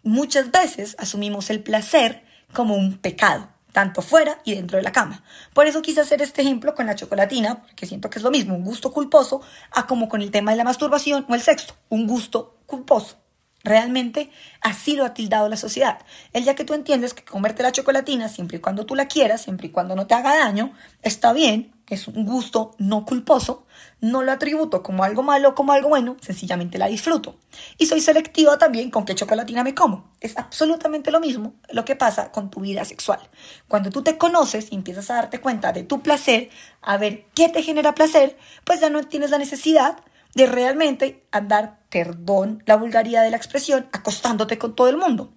Muchas 0.03 0.51
veces 0.51 0.95
asumimos 0.99 1.49
el 1.49 1.63
placer 1.63 2.23
como 2.53 2.75
un 2.75 2.99
pecado, 2.99 3.49
tanto 3.73 4.03
fuera 4.03 4.43
y 4.45 4.55
dentro 4.55 4.77
de 4.77 4.85
la 4.85 4.93
cama. 4.93 5.25
Por 5.55 5.67
eso 5.67 5.81
quise 5.81 6.03
hacer 6.03 6.21
este 6.21 6.43
ejemplo 6.43 6.75
con 6.75 6.85
la 6.85 6.95
chocolatina, 6.95 7.63
porque 7.63 7.87
siento 7.87 8.11
que 8.11 8.19
es 8.19 8.23
lo 8.23 8.31
mismo, 8.31 8.55
un 8.55 8.63
gusto 8.63 8.93
culposo, 8.93 9.41
a 9.71 9.87
como 9.87 10.11
con 10.11 10.21
el 10.21 10.31
tema 10.31 10.51
de 10.51 10.59
la 10.59 10.65
masturbación 10.65 11.25
o 11.31 11.35
el 11.35 11.41
sexo, 11.41 11.75
un 11.89 12.07
gusto 12.07 12.59
culposo. 12.67 13.24
Realmente 13.65 14.31
así 14.61 14.95
lo 14.95 15.07
ha 15.07 15.15
tildado 15.15 15.49
la 15.49 15.57
sociedad. 15.57 15.99
El 16.35 16.45
día 16.45 16.55
que 16.55 16.65
tú 16.65 16.75
entiendes 16.75 17.15
que 17.15 17.25
comerte 17.25 17.63
la 17.63 17.73
chocolatina, 17.73 18.29
siempre 18.29 18.59
y 18.59 18.61
cuando 18.61 18.85
tú 18.85 18.95
la 18.95 19.09
quieras, 19.09 19.43
siempre 19.43 19.69
y 19.69 19.71
cuando 19.71 19.97
no 19.97 20.07
te 20.07 20.15
haga 20.15 20.37
daño, 20.37 20.75
está 21.03 21.33
bien, 21.33 21.73
es 21.89 22.07
un 22.09 22.27
gusto 22.27 22.75
no 22.79 23.05
culposo, 23.07 23.67
no 24.01 24.23
lo 24.23 24.33
atributo 24.33 24.83
como 24.83 25.03
algo 25.03 25.23
malo 25.23 25.55
como 25.55 25.73
algo 25.73 25.89
bueno, 25.89 26.17
sencillamente 26.21 26.77
la 26.77 26.89
disfruto. 26.89 27.37
Y 27.79 27.87
soy 27.87 28.01
selectiva 28.01 28.59
también 28.59 28.91
con 28.91 29.07
qué 29.07 29.15
chocolatina 29.15 29.65
me 29.65 29.75
como. 29.75 30.11
Es 30.21 30.37
absolutamente 30.37 31.11
lo 31.11 31.21
mismo 31.21 31.55
lo 31.71 31.87
que 31.87 31.97
pasa 31.97 32.31
con 32.33 32.51
tu 32.51 32.61
vida 32.61 32.85
sexual. 32.85 33.21
Cuando 33.67 33.91
tú 33.91 34.03
te 34.03 34.19
conoces 34.19 34.69
y 34.71 34.75
empiezas 34.75 35.11
a 35.11 35.15
darte 35.15 35.41
cuenta 35.41 35.73
de 35.73 35.85
tu 35.85 36.03
placer, 36.03 36.51
a 36.83 36.99
ver 36.99 37.25
qué 37.35 37.49
te 37.49 37.63
genera 37.63 37.95
placer, 37.95 38.37
pues 38.65 38.81
ya 38.81 38.91
no 38.91 39.03
tienes 39.05 39.31
la 39.31 39.39
necesidad 39.39 39.97
de 40.35 40.47
realmente 40.47 41.27
andar, 41.31 41.79
perdón 41.91 42.63
la 42.67 42.77
vulgaridad 42.77 43.23
de 43.23 43.31
la 43.31 43.37
expresión, 43.37 43.89
acostándote 43.93 44.59
con 44.59 44.75
todo 44.75 44.89
el 44.89 44.97
mundo. 44.97 45.33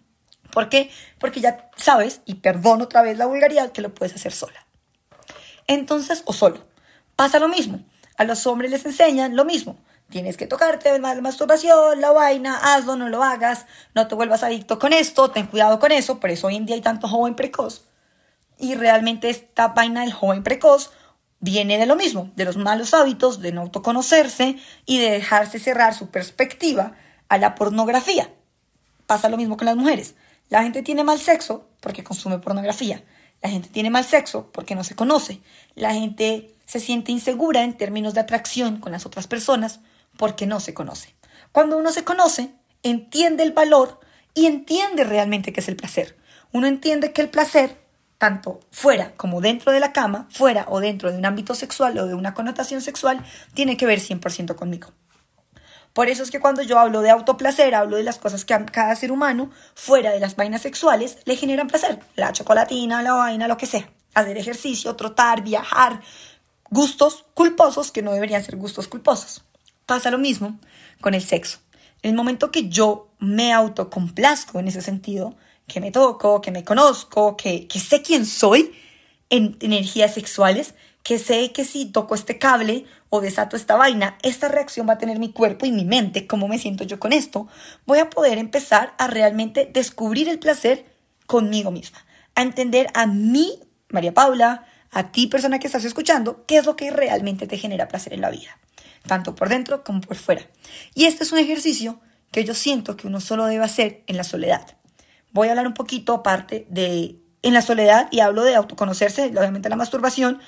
¿Por 0.52 0.70
qué? 0.70 0.90
Porque 1.20 1.42
ya 1.42 1.70
sabes, 1.76 2.22
y 2.26 2.36
perdón 2.36 2.82
otra 2.82 3.02
vez 3.02 3.18
la 3.18 3.26
vulgaridad, 3.26 3.72
que 3.72 3.82
lo 3.82 3.94
puedes 3.94 4.16
hacer 4.16 4.34
sola. 4.34 4.66
Entonces, 5.68 6.24
o 6.26 6.34
solo. 6.34 6.66
Pasa 7.16 7.40
lo 7.40 7.48
mismo. 7.48 7.80
A 8.18 8.24
los 8.24 8.48
hombres 8.48 8.72
les 8.72 8.86
enseñan 8.86 9.36
lo 9.36 9.46
mismo. 9.46 9.78
Tienes 10.10 10.38
que 10.38 10.48
tocarte 10.48 10.98
la 11.00 11.22
masturbación, 11.22 12.00
la 12.00 12.12
vaina, 12.12 12.58
hazlo, 12.58 12.96
no 12.96 13.10
lo 13.10 13.24
hagas, 13.24 13.66
no 13.94 14.08
te 14.08 14.16
vuelvas 14.16 14.42
adicto 14.42 14.80
con 14.80 14.94
esto, 14.94 15.32
ten 15.32 15.48
cuidado 15.48 15.80
con 15.80 15.92
eso, 15.92 16.20
por 16.20 16.30
eso 16.30 16.48
hoy 16.48 16.56
en 16.56 16.66
día 16.66 16.76
hay 16.76 16.82
tanto 16.82 17.10
joven 17.10 17.36
precoz. 17.36 17.84
Y 18.58 18.76
realmente 18.76 19.30
esta 19.30 19.68
vaina 19.70 20.02
del 20.02 20.14
joven 20.14 20.44
precoz 20.44 20.92
viene 21.40 21.78
de 21.78 21.86
lo 21.86 21.96
mismo, 21.96 22.32
de 22.36 22.46
los 22.46 22.58
malos 22.58 22.94
hábitos, 22.94 23.40
de 23.42 23.52
no 23.52 23.62
autoconocerse 23.62 24.58
y 24.86 25.00
de 25.00 25.12
dejarse 25.12 25.60
cerrar 25.60 25.94
su 25.94 26.10
perspectiva 26.10 26.96
a 27.30 27.38
la 27.38 27.56
pornografía. 27.56 28.32
Pasa 29.06 29.30
lo 29.30 29.38
mismo 29.38 29.58
con 29.58 29.66
las 29.66 29.76
mujeres. 29.76 30.16
La 30.50 30.64
gente 30.64 30.82
tiene 30.82 31.04
mal 31.04 31.20
sexo 31.20 31.68
porque 31.80 32.04
consume 32.04 32.40
pornografía. 32.40 33.04
La 33.42 33.50
gente 33.50 33.70
tiene 33.70 33.90
mal 33.90 34.06
sexo 34.06 34.50
porque 34.52 34.76
no 34.76 34.84
se 34.84 34.96
conoce. 34.96 35.42
La 35.76 35.94
gente 35.94 36.56
se 36.66 36.80
siente 36.80 37.12
insegura 37.12 37.64
en 37.64 37.78
términos 37.78 38.14
de 38.14 38.22
atracción 38.22 38.80
con 38.80 38.92
las 38.92 39.06
otras 39.06 39.28
personas 39.28 39.80
porque 40.18 40.48
no 40.48 40.60
se 40.60 40.74
conoce. 40.74 41.14
Cuando 41.52 41.78
uno 41.78 41.92
se 41.92 42.04
conoce, 42.04 42.52
entiende 42.84 43.44
el 43.44 43.52
valor 43.52 44.00
y 44.34 44.46
entiende 44.46 45.04
realmente 45.04 45.54
qué 45.54 45.60
es 45.60 45.68
el 45.68 45.76
placer. 45.76 46.18
Uno 46.52 46.68
entiende 46.68 47.14
que 47.14 47.22
el 47.22 47.30
placer, 47.30 47.78
tanto 48.18 48.60
fuera 48.72 49.14
como 49.16 49.42
dentro 49.42 49.72
de 49.72 49.80
la 49.80 49.94
cama, 49.94 50.28
fuera 50.32 50.66
o 50.70 50.80
dentro 50.80 51.12
de 51.12 51.18
un 51.18 51.26
ámbito 51.26 51.54
sexual 51.56 51.98
o 52.00 52.08
de 52.08 52.16
una 52.16 52.34
connotación 52.34 52.82
sexual, 52.82 53.24
tiene 53.54 53.78
que 53.78 53.86
ver 53.86 54.00
100% 54.00 54.56
conmigo. 54.56 54.90
Por 55.94 56.10
eso 56.10 56.22
es 56.22 56.30
que 56.30 56.40
cuando 56.40 56.62
yo 56.62 56.78
hablo 56.78 57.02
de 57.02 57.10
autoplacer, 57.10 57.74
hablo 57.74 57.98
de 57.98 58.04
las 58.04 58.20
cosas 58.20 58.46
que 58.46 58.54
a 58.54 58.64
cada 58.68 58.96
ser 58.96 59.12
humano, 59.12 59.50
fuera 59.74 60.12
de 60.12 60.20
las 60.20 60.36
vainas 60.36 60.62
sexuales, 60.62 61.18
le 61.26 61.36
generan 61.36 61.68
placer. 61.68 62.00
La 62.16 62.32
chocolatina, 62.34 63.02
la 63.02 63.14
vaina, 63.14 63.48
lo 63.48 63.58
que 63.58 63.66
sea. 63.66 63.90
Hacer 64.14 64.38
ejercicio, 64.38 64.96
trotar, 64.96 65.42
viajar. 65.42 66.02
Gustos 66.70 67.26
culposos 67.34 67.92
que 67.92 68.04
no 68.04 68.14
deberían 68.14 68.44
ser 68.44 68.58
gustos 68.58 68.88
culposos. 68.88 69.44
Pasa 69.88 70.12
lo 70.12 70.20
mismo 70.20 70.60
con 71.02 71.16
el 71.16 71.24
sexo. 71.24 71.58
El 72.04 72.14
momento 72.14 72.52
que 72.52 72.70
yo 72.70 73.10
me 73.18 73.52
autocomplazco 73.52 74.60
en 74.60 74.68
ese 74.68 74.82
sentido, 74.82 75.36
que 75.68 75.82
me 75.82 75.92
toco, 75.92 76.42
que 76.42 76.52
me 76.52 76.64
conozco, 76.64 77.38
que, 77.38 77.68
que 77.68 77.80
sé 77.80 78.02
quién 78.02 78.26
soy 78.26 78.74
en 79.30 79.58
energías 79.60 80.14
sexuales, 80.14 80.76
que 81.04 81.20
sé 81.20 81.52
que 81.52 81.66
si 81.66 81.86
toco 81.86 82.16
este 82.16 82.38
cable 82.38 82.86
o 83.10 83.22
desato 83.22 83.56
esta 83.56 83.76
vaina, 83.76 84.18
esta 84.24 84.48
reacción 84.48 84.88
va 84.88 84.94
a 84.94 84.98
tener 84.98 85.20
mi 85.20 85.32
cuerpo 85.32 85.66
y 85.66 85.72
mi 85.72 85.86
mente, 85.86 86.28
cómo 86.28 86.48
me 86.48 86.60
siento 86.60 86.84
yo 86.84 87.00
con 87.00 87.14
esto, 87.14 87.48
voy 87.86 88.00
a 88.00 88.10
poder 88.10 88.38
empezar 88.38 88.94
a 88.98 89.08
realmente 89.08 89.70
descubrir 89.72 90.30
el 90.30 90.40
placer 90.40 90.86
conmigo 91.26 91.72
misma, 91.72 92.06
a 92.36 92.42
entender 92.42 92.88
a 92.94 93.06
mí, 93.06 93.60
María 93.90 94.14
Paula, 94.14 94.66
a 94.92 95.12
ti 95.12 95.28
persona 95.28 95.60
que 95.60 95.68
estás 95.68 95.86
escuchando, 95.86 96.46
qué 96.46 96.58
es 96.58 96.66
lo 96.66 96.76
que 96.76 96.92
realmente 96.92 97.48
te 97.48 97.58
genera 97.58 97.88
placer 97.88 98.14
en 98.14 98.22
la 98.22 98.30
vida 98.30 98.58
tanto 99.08 99.34
por 99.34 99.50
dentro 99.50 99.84
como 99.84 100.02
por 100.02 100.18
fuera. 100.18 100.46
Y 100.94 101.06
este 101.06 101.24
es 101.24 101.32
un 101.32 101.40
ejercicio 101.40 102.00
que 102.32 102.44
yo 102.44 102.54
siento 102.54 102.96
que 102.96 103.08
uno 103.08 103.20
solo 103.20 103.46
debe 103.46 103.64
hacer 103.64 104.04
en 104.06 104.18
la 104.18 104.24
soledad. 104.24 104.76
Voy 105.38 105.50
a 105.50 105.52
hablar 105.52 105.68
un 105.68 105.76
poquito 105.76 106.16
aparte 106.16 106.66
de 106.68 107.22
en 107.44 107.54
la 107.54 107.62
soledad 107.62 108.08
y 108.10 108.22
hablo 108.22 108.44
de 108.44 108.56
autoconocerse, 108.56 109.26
obviamente 109.26 109.70
la 109.70 109.76
masturbación, 109.76 110.40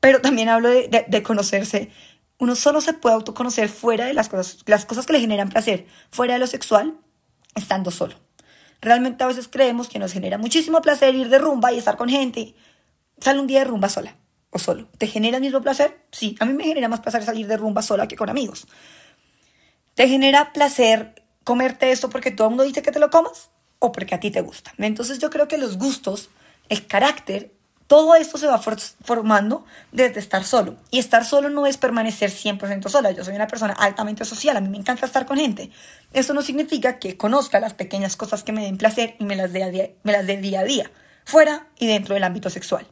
pero 0.00 0.22
también 0.22 0.48
hablo 0.48 0.70
de, 0.70 1.22
conocerse. 1.22 1.90
Uno 2.38 2.56
solo 2.56 2.80
se 2.80 2.94
puede 2.94 3.16
autoconocer 3.16 3.68
fuera 3.68 4.06
de 4.06 4.14
las 4.14 4.30
cosas, 4.30 4.60
las 4.64 4.86
cosas 4.86 5.04
que 5.04 5.12
le 5.12 5.20
generan 5.20 5.50
placer, 5.50 5.86
fuera 6.10 6.32
de 6.32 6.40
lo 6.40 6.46
sexual, 6.46 6.96
estando 7.54 7.90
solo. 7.90 8.14
Realmente 8.80 9.22
a 9.24 9.26
veces 9.26 9.46
creemos 9.46 9.90
que 9.90 9.98
nos 9.98 10.10
genera 10.14 10.38
muchísimo 10.38 10.80
placer 10.80 11.14
ir 11.14 11.28
de 11.28 11.38
rumba 11.38 11.70
y 11.74 11.76
estar 11.76 11.98
con 11.98 12.08
gente. 12.08 12.54
Sale 13.20 13.40
un 13.40 13.46
día 13.46 13.58
de 13.58 13.66
rumba 13.66 13.90
sola 13.90 14.16
o 14.48 14.58
solo. 14.58 14.88
¿Te 14.96 15.06
genera 15.06 15.36
el 15.36 15.42
mismo 15.42 15.60
placer? 15.60 16.06
Sí, 16.12 16.34
a 16.40 16.46
mí 16.46 16.54
me 16.54 16.64
genera 16.64 16.88
más 16.88 17.00
placer 17.00 17.22
salir 17.24 17.46
de 17.46 17.58
rumba 17.58 17.82
sola 17.82 18.08
que 18.08 18.16
con 18.16 18.30
amigos. 18.30 18.66
¿Te 19.94 20.08
genera 20.08 20.54
placer 20.54 21.26
comerte 21.44 21.92
esto 21.92 22.08
porque 22.08 22.30
todo 22.30 22.46
el 22.46 22.52
mundo 22.52 22.64
dice 22.64 22.80
que 22.80 22.90
te 22.90 23.00
lo 23.00 23.10
comas 23.10 23.49
o 23.80 23.90
porque 23.90 24.14
a 24.14 24.20
ti 24.20 24.30
te 24.30 24.40
gusta? 24.40 24.72
Entonces 24.78 25.18
yo 25.18 25.30
creo 25.30 25.48
que 25.48 25.58
los 25.58 25.76
gustos, 25.76 26.30
el 26.68 26.86
carácter, 26.86 27.50
todo 27.90 28.14
esto 28.14 28.38
se 28.38 28.46
va 28.46 28.60
formando 29.02 29.64
desde 29.90 30.20
estar 30.20 30.44
solo. 30.44 30.76
Y 30.92 31.00
estar 31.00 31.24
solo 31.24 31.50
no 31.50 31.66
es 31.66 31.76
permanecer 31.76 32.30
100% 32.30 32.88
sola. 32.88 33.10
Yo 33.10 33.24
soy 33.24 33.34
una 33.34 33.48
persona 33.48 33.72
altamente 33.72 34.24
social, 34.24 34.56
a 34.56 34.60
mí 34.60 34.68
me 34.68 34.78
encanta 34.78 35.06
estar 35.06 35.26
con 35.26 35.38
gente. 35.38 35.72
Eso 36.12 36.32
no 36.32 36.42
significa 36.42 37.00
que 37.00 37.16
conozca 37.16 37.58
las 37.58 37.74
pequeñas 37.74 38.14
cosas 38.14 38.44
que 38.44 38.52
me 38.52 38.62
den 38.62 38.78
placer 38.78 39.16
y 39.18 39.24
me 39.24 39.34
las 39.34 39.52
dé, 39.52 39.96
me 40.04 40.36
día 40.36 40.60
a 40.60 40.62
día, 40.62 40.88
fuera 41.24 41.66
y 41.80 41.88
dentro 41.88 42.14
del 42.14 42.22
ámbito 42.22 42.48
sexual. 42.48 42.86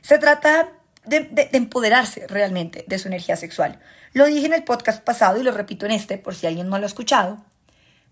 Se 0.00 0.16
trata 0.16 0.70
de, 1.04 1.50
empoderarse 1.52 2.26
realmente 2.26 2.84
de 2.86 2.98
su 2.98 3.08
energía 3.08 3.36
sexual. 3.36 3.80
Lo 4.12 4.26
dije 4.26 4.46
en 4.46 4.54
el 4.54 4.64
podcast 4.64 5.04
pasado 5.04 5.38
y 5.38 5.42
lo 5.42 5.52
repito 5.52 5.86
en 5.86 5.92
este 5.92 6.18
por 6.18 6.34
si 6.34 6.46
alguien 6.46 6.68
no 6.68 6.78
lo 6.78 6.84
ha 6.84 6.86
escuchado. 6.86 7.44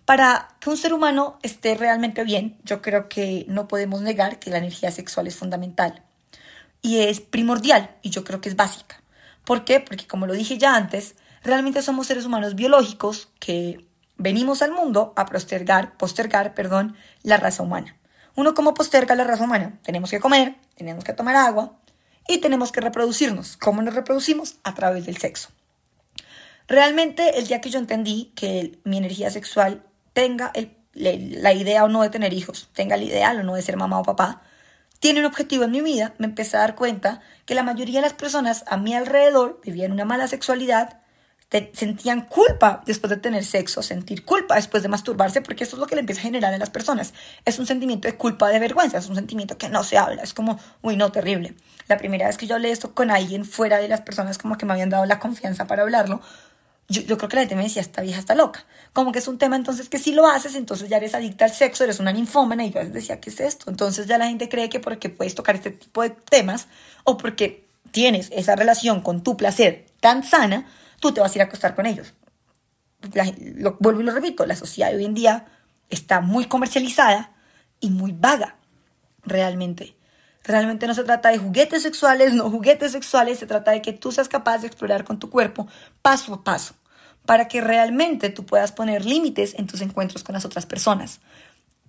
Para 0.04 0.56
que 0.60 0.70
un 0.70 0.76
ser 0.76 0.92
humano 0.92 1.38
esté 1.42 1.74
realmente 1.74 2.24
bien, 2.24 2.58
yo 2.64 2.82
creo 2.82 3.08
que 3.08 3.44
no 3.48 3.68
podemos 3.68 4.02
negar 4.02 4.38
que 4.38 4.50
la 4.50 4.58
energía 4.58 4.90
sexual 4.90 5.26
es 5.26 5.36
fundamental 5.36 6.02
y 6.80 6.98
es 6.98 7.20
primordial 7.20 7.96
y 8.02 8.10
yo 8.10 8.24
creo 8.24 8.40
que 8.40 8.48
es 8.48 8.56
básica. 8.56 9.00
¿Por 9.44 9.64
qué? 9.64 9.80
Porque 9.80 10.06
como 10.06 10.26
lo 10.26 10.34
dije 10.34 10.58
ya 10.58 10.74
antes, 10.74 11.14
realmente 11.42 11.82
somos 11.82 12.06
seres 12.06 12.26
humanos 12.26 12.54
biológicos 12.54 13.28
que 13.38 13.86
venimos 14.16 14.62
al 14.62 14.72
mundo 14.72 15.12
a 15.16 15.26
postergar, 15.26 15.96
postergar, 15.96 16.54
perdón, 16.54 16.96
la 17.22 17.36
raza 17.36 17.62
humana. 17.62 17.96
Uno 18.34 18.54
como 18.54 18.74
posterga 18.74 19.14
la 19.14 19.24
raza 19.24 19.44
humana, 19.44 19.78
tenemos 19.82 20.10
que 20.10 20.20
comer, 20.20 20.56
tenemos 20.76 21.04
que 21.04 21.12
tomar 21.12 21.36
agua, 21.36 21.76
y 22.28 22.38
tenemos 22.38 22.72
que 22.72 22.80
reproducirnos. 22.80 23.56
¿Cómo 23.56 23.82
nos 23.82 23.94
reproducimos? 23.94 24.56
A 24.64 24.74
través 24.74 25.06
del 25.06 25.16
sexo. 25.16 25.48
Realmente 26.68 27.38
el 27.38 27.46
día 27.46 27.60
que 27.60 27.70
yo 27.70 27.78
entendí 27.78 28.32
que 28.34 28.78
mi 28.84 28.98
energía 28.98 29.30
sexual 29.30 29.84
tenga 30.12 30.52
la 30.94 31.52
idea 31.52 31.84
o 31.84 31.88
no 31.88 32.02
de 32.02 32.10
tener 32.10 32.32
hijos, 32.32 32.68
tenga 32.74 32.96
el 32.96 33.02
ideal 33.02 33.40
o 33.40 33.42
no 33.42 33.54
de 33.54 33.62
ser 33.62 33.76
mamá 33.76 33.98
o 33.98 34.02
papá, 34.02 34.42
tiene 35.02 35.18
un 35.18 35.26
objetivo 35.26 35.64
en 35.64 35.72
mi 35.72 35.80
vida, 35.80 36.14
me 36.18 36.26
empecé 36.26 36.56
a 36.56 36.60
dar 36.60 36.76
cuenta 36.76 37.20
que 37.44 37.56
la 37.56 37.64
mayoría 37.64 37.96
de 37.96 38.02
las 38.02 38.12
personas 38.12 38.64
a 38.68 38.76
mi 38.76 38.94
alrededor 38.94 39.60
vivían 39.64 39.90
una 39.90 40.04
mala 40.04 40.28
sexualidad, 40.28 41.00
sentían 41.72 42.22
culpa 42.22 42.82
después 42.86 43.10
de 43.10 43.16
tener 43.16 43.44
sexo, 43.44 43.82
sentir 43.82 44.24
culpa 44.24 44.54
después 44.54 44.82
de 44.82 44.88
masturbarse, 44.88 45.42
porque 45.42 45.64
eso 45.64 45.76
es 45.76 45.80
lo 45.80 45.86
que 45.86 45.96
le 45.96 46.00
empieza 46.00 46.20
a 46.20 46.24
generar 46.24 46.54
en 46.54 46.60
las 46.60 46.70
personas. 46.70 47.12
Es 47.44 47.58
un 47.58 47.66
sentimiento 47.66 48.08
de 48.08 48.16
culpa, 48.16 48.48
de 48.48 48.58
vergüenza, 48.58 48.98
es 48.98 49.08
un 49.08 49.16
sentimiento 49.16 49.58
que 49.58 49.68
no 49.68 49.82
se 49.82 49.98
habla, 49.98 50.22
es 50.22 50.34
como, 50.34 50.58
uy, 50.82 50.96
no, 50.96 51.10
terrible. 51.10 51.54
La 51.88 51.98
primera 51.98 52.28
vez 52.28 52.38
que 52.38 52.46
yo 52.46 52.54
hablé 52.54 52.70
esto 52.70 52.94
con 52.94 53.10
alguien 53.10 53.44
fuera 53.44 53.78
de 53.78 53.88
las 53.88 54.02
personas 54.02 54.38
como 54.38 54.56
que 54.56 54.66
me 54.66 54.72
habían 54.72 54.88
dado 54.88 55.04
la 55.04 55.18
confianza 55.18 55.66
para 55.66 55.82
hablarlo, 55.82 56.22
yo, 56.92 57.16
creo 57.16 57.28
que 57.28 57.36
la 57.36 57.42
gente 57.42 57.56
me 57.56 57.64
decía, 57.64 57.82
esta 57.82 58.02
vieja 58.02 58.20
está 58.20 58.34
loca. 58.34 58.64
Como 58.92 59.12
que 59.12 59.18
es 59.18 59.28
un 59.28 59.38
tema 59.38 59.56
entonces 59.56 59.88
que 59.88 59.98
si 59.98 60.12
lo 60.12 60.26
haces, 60.26 60.54
entonces 60.54 60.88
ya 60.88 60.98
eres 60.98 61.14
adicta 61.14 61.44
al 61.44 61.52
sexo, 61.52 61.84
eres 61.84 62.00
una 62.00 62.12
ninfómana, 62.12 62.64
y 62.64 62.70
yo 62.70 62.84
decía, 62.84 63.20
¿qué 63.20 63.30
es 63.30 63.40
esto? 63.40 63.70
Entonces 63.70 64.06
ya 64.06 64.18
la 64.18 64.26
gente 64.26 64.48
cree 64.48 64.68
que 64.68 64.80
porque 64.80 65.08
puedes 65.08 65.34
tocar 65.34 65.54
este 65.56 65.70
tipo 65.70 66.02
de 66.02 66.10
temas 66.10 66.68
o 67.04 67.16
porque 67.16 67.66
tienes 67.90 68.28
esa 68.32 68.56
relación 68.56 69.00
con 69.00 69.22
tu 69.22 69.36
placer 69.36 69.86
tan 70.00 70.24
sana, 70.24 70.66
tú 71.00 71.12
te 71.12 71.20
vas 71.20 71.32
a 71.32 71.38
ir 71.38 71.42
a 71.42 71.44
acostar 71.46 71.74
con 71.74 71.86
ellos. 71.86 72.14
lo, 73.56 73.76
vuelvo 73.80 74.00
y 74.00 74.04
lo 74.04 74.12
repito, 74.12 74.46
la 74.46 74.56
sociedad 74.56 74.90
de 74.90 74.96
hoy 74.96 75.04
en 75.04 75.14
día 75.14 75.46
está 75.90 76.20
muy 76.20 76.46
comercializada 76.46 77.32
y 77.80 77.90
muy 77.90 78.12
vaga, 78.12 78.56
realmente. 79.24 79.96
Realmente 80.44 80.86
no 80.88 80.94
se 80.94 81.04
trata 81.04 81.28
de 81.28 81.38
juguetes 81.38 81.82
sexuales, 81.82 82.34
no 82.34 82.50
juguetes 82.50 82.92
sexuales, 82.92 83.38
se 83.38 83.46
trata 83.46 83.70
de 83.70 83.82
que 83.82 83.92
tú 83.92 84.10
seas 84.10 84.28
capaz 84.28 84.58
de 84.58 84.66
explorar 84.66 85.04
con 85.04 85.18
tu 85.18 85.30
cuerpo 85.30 85.68
paso 86.00 86.34
a 86.34 86.42
paso, 86.42 86.74
para 87.26 87.48
que 87.48 87.60
realmente 87.60 88.30
tú 88.30 88.44
puedas 88.44 88.72
poner 88.72 89.04
límites 89.04 89.54
en 89.54 89.66
tus 89.66 89.80
encuentros 89.80 90.24
con 90.24 90.34
las 90.34 90.44
otras 90.44 90.66
personas. 90.66 91.20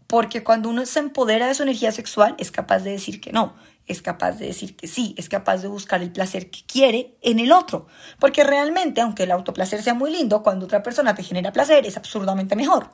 Porque 0.07 0.43
cuando 0.43 0.69
uno 0.69 0.85
se 0.85 0.99
empodera 0.99 1.47
de 1.47 1.55
su 1.55 1.63
energía 1.63 1.91
sexual, 1.91 2.35
es 2.37 2.51
capaz 2.51 2.79
de 2.79 2.91
decir 2.91 3.19
que 3.19 3.31
no, 3.31 3.55
es 3.87 4.01
capaz 4.01 4.33
de 4.33 4.47
decir 4.47 4.75
que 4.75 4.87
sí, 4.87 5.15
es 5.17 5.27
capaz 5.27 5.57
de 5.57 5.67
buscar 5.67 6.01
el 6.01 6.11
placer 6.11 6.49
que 6.49 6.59
quiere 6.65 7.17
en 7.21 7.39
el 7.39 7.51
otro. 7.51 7.87
Porque 8.19 8.43
realmente, 8.43 9.01
aunque 9.01 9.23
el 9.23 9.31
autoplacer 9.31 9.81
sea 9.81 9.93
muy 9.93 10.11
lindo, 10.11 10.43
cuando 10.43 10.65
otra 10.65 10.83
persona 10.83 11.15
te 11.15 11.23
genera 11.23 11.51
placer 11.51 11.85
es 11.85 11.97
absurdamente 11.97 12.55
mejor. 12.55 12.91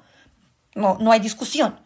No, 0.76 0.98
no 1.00 1.12
hay 1.12 1.20
discusión. 1.20 1.80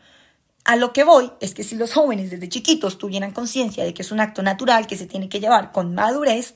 A 0.66 0.78
lo 0.78 0.94
que 0.94 1.04
voy 1.04 1.32
es 1.42 1.54
que 1.54 1.64
si 1.64 1.76
los 1.76 1.94
jóvenes 1.94 2.32
desde 2.32 2.48
chiquitos 2.48 2.98
tuvieran 2.98 3.32
conciencia 3.32 3.84
de 3.84 3.94
que 3.94 4.02
es 4.02 4.12
un 4.12 4.22
acto 4.22 4.44
natural 4.44 4.88
que 4.88 4.98
se 4.98 5.08
tiene 5.08 5.28
que 5.28 5.42
llevar 5.42 5.72
con 5.74 5.94
madurez, 5.94 6.56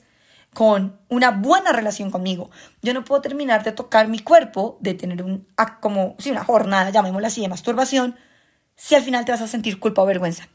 con 0.58 0.98
una 1.08 1.30
buena 1.30 1.70
relación 1.70 2.10
conmigo. 2.10 2.50
Yo 2.82 2.92
no 2.92 3.04
puedo 3.04 3.22
terminar 3.22 3.62
de 3.62 3.70
tocar 3.70 4.08
mi 4.08 4.18
cuerpo, 4.18 4.76
de 4.80 4.94
tener 4.94 5.22
un, 5.22 5.46
como, 5.78 6.16
si 6.18 6.32
una 6.32 6.42
jornada, 6.42 6.90
llamémosla 6.90 7.28
así, 7.28 7.40
de 7.40 7.48
masturbación, 7.48 8.16
si 8.74 8.96
al 8.96 9.04
final 9.04 9.24
te 9.24 9.30
vas 9.30 9.40
a 9.40 9.46
sentir 9.46 9.78
culpa 9.78 10.02
o 10.02 10.06
vergüenza. 10.06 10.48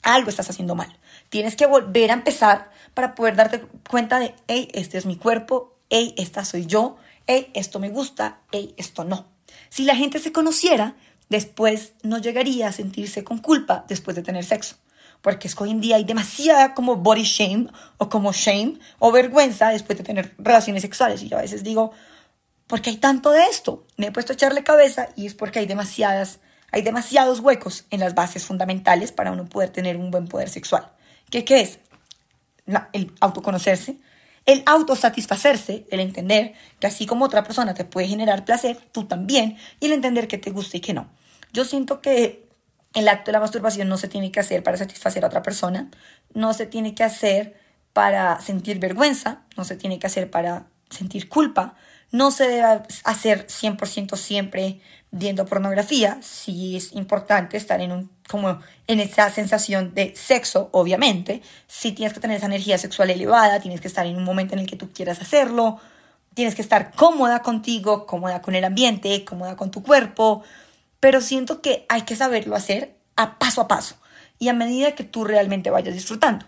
Algo 0.00 0.30
estás 0.30 0.48
haciendo 0.48 0.74
mal. 0.74 0.98
Tienes 1.28 1.54
que 1.54 1.66
volver 1.66 2.10
a 2.10 2.14
empezar 2.14 2.70
para 2.94 3.14
poder 3.14 3.36
darte 3.36 3.62
cuenta 3.90 4.18
de, 4.20 4.34
hey, 4.48 4.68
este 4.72 4.96
es 4.96 5.04
mi 5.04 5.16
cuerpo, 5.16 5.76
hey, 5.90 6.14
esta 6.16 6.46
soy 6.46 6.64
yo, 6.64 6.96
hey, 7.26 7.50
esto 7.52 7.78
me 7.78 7.90
gusta, 7.90 8.38
hey, 8.52 8.72
esto 8.78 9.04
no. 9.04 9.26
Si 9.68 9.84
la 9.84 9.96
gente 9.96 10.18
se 10.18 10.32
conociera, 10.32 10.96
después 11.28 11.92
no 12.02 12.16
llegaría 12.16 12.68
a 12.68 12.72
sentirse 12.72 13.22
con 13.22 13.36
culpa 13.36 13.84
después 13.86 14.16
de 14.16 14.22
tener 14.22 14.46
sexo. 14.46 14.76
Porque 15.22 15.48
es 15.48 15.54
que 15.54 15.64
hoy 15.64 15.70
en 15.70 15.80
día 15.80 15.96
hay 15.96 16.04
demasiada 16.04 16.74
como 16.74 16.96
body 16.96 17.22
shame 17.22 17.68
o 17.96 18.08
como 18.08 18.32
shame 18.32 18.78
o 18.98 19.12
vergüenza 19.12 19.70
después 19.70 19.96
de 19.96 20.04
tener 20.04 20.34
relaciones 20.36 20.82
sexuales. 20.82 21.22
Y 21.22 21.28
yo 21.28 21.38
a 21.38 21.42
veces 21.42 21.62
digo, 21.62 21.92
¿por 22.66 22.82
qué 22.82 22.90
hay 22.90 22.96
tanto 22.96 23.30
de 23.30 23.44
esto? 23.46 23.86
Me 23.96 24.08
he 24.08 24.12
puesto 24.12 24.32
a 24.32 24.34
echarle 24.34 24.64
cabeza 24.64 25.08
y 25.16 25.26
es 25.26 25.34
porque 25.34 25.60
hay 25.60 25.66
demasiadas, 25.66 26.40
hay 26.72 26.82
demasiados 26.82 27.40
huecos 27.40 27.84
en 27.90 28.00
las 28.00 28.14
bases 28.14 28.44
fundamentales 28.44 29.12
para 29.12 29.32
uno 29.32 29.48
poder 29.48 29.70
tener 29.70 29.96
un 29.96 30.10
buen 30.10 30.26
poder 30.26 30.48
sexual. 30.48 30.90
¿Qué, 31.30 31.44
qué 31.44 31.60
es? 31.60 31.78
el 32.92 33.12
autoconocerse, 33.20 33.98
el 34.46 34.62
autosatisfacerse, 34.66 35.86
el 35.90 36.00
entender 36.00 36.54
que 36.80 36.86
así 36.86 37.06
como 37.06 37.24
otra 37.24 37.44
persona 37.44 37.74
te 37.74 37.84
puede 37.84 38.08
generar 38.08 38.44
placer, 38.44 38.78
tú 38.92 39.04
también, 39.04 39.56
y 39.80 39.86
el 39.86 39.92
entender 39.92 40.28
que 40.28 40.38
te 40.38 40.50
gusta 40.50 40.76
y 40.76 40.80
que 40.80 40.94
no. 40.94 41.10
Yo 41.52 41.64
siento 41.64 42.00
que 42.00 42.41
el 42.94 43.08
acto 43.08 43.26
de 43.26 43.32
la 43.32 43.40
masturbación 43.40 43.88
no 43.88 43.96
se 43.96 44.08
tiene 44.08 44.30
que 44.30 44.40
hacer 44.40 44.62
para 44.62 44.76
satisfacer 44.76 45.24
a 45.24 45.28
otra 45.28 45.42
persona, 45.42 45.90
no 46.34 46.52
se 46.54 46.66
tiene 46.66 46.94
que 46.94 47.04
hacer 47.04 47.60
para 47.92 48.40
sentir 48.40 48.78
vergüenza, 48.78 49.42
no 49.56 49.64
se 49.64 49.76
tiene 49.76 49.98
que 49.98 50.06
hacer 50.06 50.30
para 50.30 50.66
sentir 50.90 51.28
culpa, 51.28 51.74
no 52.10 52.30
se 52.30 52.48
debe 52.48 52.82
hacer 53.04 53.46
100% 53.46 54.16
siempre 54.16 54.80
viendo 55.10 55.46
pornografía, 55.46 56.18
sí 56.22 56.76
es 56.76 56.92
importante 56.92 57.56
estar 57.56 57.80
en 57.80 57.92
un 57.92 58.10
como 58.28 58.60
en 58.86 59.00
esa 59.00 59.28
sensación 59.30 59.94
de 59.94 60.14
sexo, 60.16 60.70
obviamente, 60.72 61.42
si 61.66 61.92
tienes 61.92 62.14
que 62.14 62.20
tener 62.20 62.38
esa 62.38 62.46
energía 62.46 62.78
sexual 62.78 63.10
elevada, 63.10 63.60
tienes 63.60 63.82
que 63.82 63.88
estar 63.88 64.06
en 64.06 64.16
un 64.16 64.24
momento 64.24 64.54
en 64.54 64.60
el 64.60 64.66
que 64.66 64.76
tú 64.76 64.90
quieras 64.90 65.20
hacerlo, 65.20 65.80
tienes 66.32 66.54
que 66.54 66.62
estar 66.62 66.92
cómoda 66.92 67.42
contigo, 67.42 68.06
cómoda 68.06 68.40
con 68.40 68.54
el 68.54 68.64
ambiente, 68.64 69.22
cómoda 69.24 69.54
con 69.54 69.70
tu 69.70 69.82
cuerpo, 69.82 70.42
pero 71.02 71.20
siento 71.20 71.60
que 71.60 71.84
hay 71.88 72.02
que 72.02 72.14
saberlo 72.14 72.54
hacer 72.54 72.96
a 73.16 73.40
paso 73.40 73.62
a 73.62 73.66
paso 73.66 73.96
y 74.38 74.46
a 74.46 74.52
medida 74.52 74.94
que 74.94 75.02
tú 75.02 75.24
realmente 75.24 75.68
vayas 75.68 75.94
disfrutando. 75.94 76.46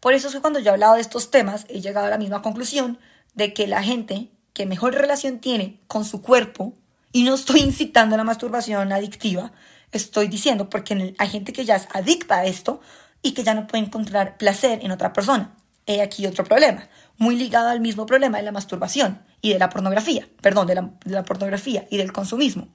Por 0.00 0.14
eso 0.14 0.28
es 0.28 0.34
que 0.34 0.40
cuando 0.40 0.58
yo 0.58 0.70
he 0.70 0.72
hablado 0.72 0.94
de 0.94 1.02
estos 1.02 1.30
temas 1.30 1.66
he 1.68 1.82
llegado 1.82 2.06
a 2.06 2.08
la 2.08 2.16
misma 2.16 2.40
conclusión 2.40 2.98
de 3.34 3.52
que 3.52 3.66
la 3.66 3.82
gente 3.82 4.30
que 4.54 4.64
mejor 4.64 4.94
relación 4.94 5.38
tiene 5.38 5.78
con 5.86 6.06
su 6.06 6.22
cuerpo, 6.22 6.72
y 7.12 7.24
no 7.24 7.34
estoy 7.34 7.60
incitando 7.68 8.14
a 8.14 8.18
la 8.18 8.24
masturbación 8.24 8.90
adictiva, 8.90 9.52
estoy 9.90 10.28
diciendo 10.28 10.70
porque 10.70 11.14
hay 11.18 11.28
gente 11.28 11.52
que 11.52 11.66
ya 11.66 11.76
es 11.76 11.88
adicta 11.92 12.36
a 12.36 12.46
esto 12.46 12.80
y 13.20 13.32
que 13.32 13.44
ya 13.44 13.52
no 13.52 13.66
puede 13.66 13.84
encontrar 13.84 14.38
placer 14.38 14.78
en 14.82 14.92
otra 14.92 15.12
persona. 15.12 15.54
He 15.84 16.00
aquí 16.00 16.24
otro 16.26 16.44
problema, 16.44 16.88
muy 17.18 17.36
ligado 17.36 17.68
al 17.68 17.82
mismo 17.82 18.06
problema 18.06 18.38
de 18.38 18.44
la 18.44 18.52
masturbación 18.52 19.20
y 19.42 19.52
de 19.52 19.58
la 19.58 19.68
pornografía, 19.68 20.26
perdón, 20.40 20.68
de 20.68 21.12
la 21.12 21.22
pornografía 21.22 21.86
y 21.90 21.98
del 21.98 22.14
consumismo. 22.14 22.68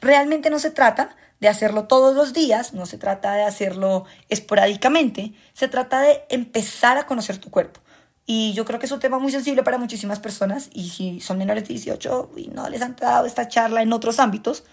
Realmente 0.00 0.50
no 0.50 0.58
se 0.58 0.70
trata 0.70 1.16
de 1.40 1.48
hacerlo 1.48 1.84
todos 1.84 2.14
los 2.14 2.32
días, 2.32 2.72
no 2.72 2.86
se 2.86 2.98
trata 2.98 3.34
de 3.34 3.42
hacerlo 3.42 4.04
esporádicamente, 4.28 5.34
se 5.52 5.68
trata 5.68 6.00
de 6.00 6.22
empezar 6.30 6.96
a 6.96 7.06
conocer 7.06 7.38
tu 7.38 7.50
cuerpo. 7.50 7.80
Y 8.26 8.54
yo 8.54 8.64
creo 8.64 8.78
que 8.78 8.86
es 8.86 8.92
un 8.92 9.00
tema 9.00 9.18
muy 9.18 9.30
sensible 9.30 9.62
para 9.62 9.76
muchísimas 9.76 10.20
personas 10.20 10.70
y 10.72 10.88
si 10.88 11.20
son 11.20 11.36
menores 11.36 11.64
de 11.64 11.74
18 11.74 12.30
y 12.36 12.48
no 12.48 12.68
les 12.70 12.80
han 12.80 12.96
dado 12.96 13.26
esta 13.26 13.48
charla 13.48 13.82
en 13.82 13.92
otros 13.92 14.18
ámbitos, 14.18 14.64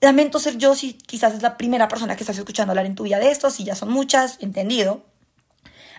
lamento 0.00 0.38
ser 0.38 0.58
yo 0.58 0.76
si 0.76 0.92
quizás 0.94 1.34
es 1.34 1.42
la 1.42 1.56
primera 1.56 1.88
persona 1.88 2.14
que 2.14 2.22
estás 2.22 2.38
escuchando 2.38 2.70
hablar 2.70 2.86
en 2.86 2.94
tu 2.94 3.02
vida 3.02 3.18
de 3.18 3.30
esto, 3.30 3.50
si 3.50 3.64
ya 3.64 3.74
son 3.74 3.90
muchas, 3.90 4.38
entendido. 4.40 5.02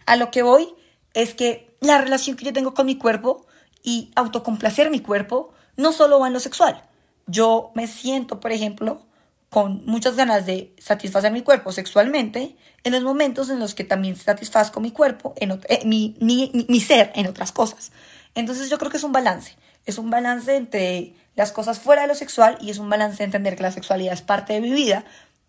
A 0.06 0.16
lo 0.16 0.32
que 0.32 0.44
voy 0.44 0.70
es 1.14 1.34
que 1.34 1.76
la 1.82 2.00
relación 2.00 2.38
que 2.38 2.46
yo 2.46 2.54
tengo 2.54 2.74
con 2.74 2.86
mi 2.86 2.98
cuerpo 2.98 3.46
y 3.84 4.12
autocomplacer 4.16 4.90
mi 4.90 5.02
cuerpo 5.02 5.54
no 5.76 5.92
solo 5.92 6.20
va 6.20 6.28
en 6.28 6.34
lo 6.34 6.40
sexual, 6.40 6.82
yo 7.28 7.72
me 7.76 7.88
siento, 7.88 8.40
por 8.40 8.52
ejemplo, 8.52 9.02
con 9.50 9.86
muchas 9.86 10.16
ganas 10.16 10.46
de 10.46 10.74
satisfacer 10.80 11.32
mi 11.32 11.42
cuerpo 11.42 11.72
sexualmente 11.72 12.58
en 12.84 12.92
los 12.92 13.04
momentos 13.04 13.50
en 13.50 13.60
los 13.60 13.74
que 13.74 13.84
también 13.84 14.16
satisfazco 14.16 14.82
mi 14.82 14.92
cuerpo, 14.92 15.34
en 15.38 15.52
eh, 15.70 15.82
mi, 15.86 16.16
mi, 16.20 16.80
ser 16.82 17.12
en 17.16 17.28
otras 17.28 17.52
cosas. 17.52 17.92
Entonces 18.36 18.70
yo 18.70 18.78
creo 18.78 18.92
que 18.92 18.98
es 18.98 19.04
un 19.04 19.12
balance. 19.12 19.56
Es 19.86 19.98
un 19.98 20.10
balance 20.10 20.56
entre 20.56 21.14
las 21.36 21.52
cosas 21.52 21.80
fuera 21.80 22.02
de 22.02 22.08
lo 22.08 22.16
sexual 22.16 22.58
y 22.60 22.70
es 22.70 22.80
un 22.80 22.90
balance 22.90 23.20
de 23.20 23.24
entender 23.26 23.56
que 23.56 23.64
la 23.64 23.72
sexualidad 23.72 24.14
es 24.14 24.22
parte 24.22 24.54
de 24.54 24.62
mi 24.62 24.72
vida 24.72 25.06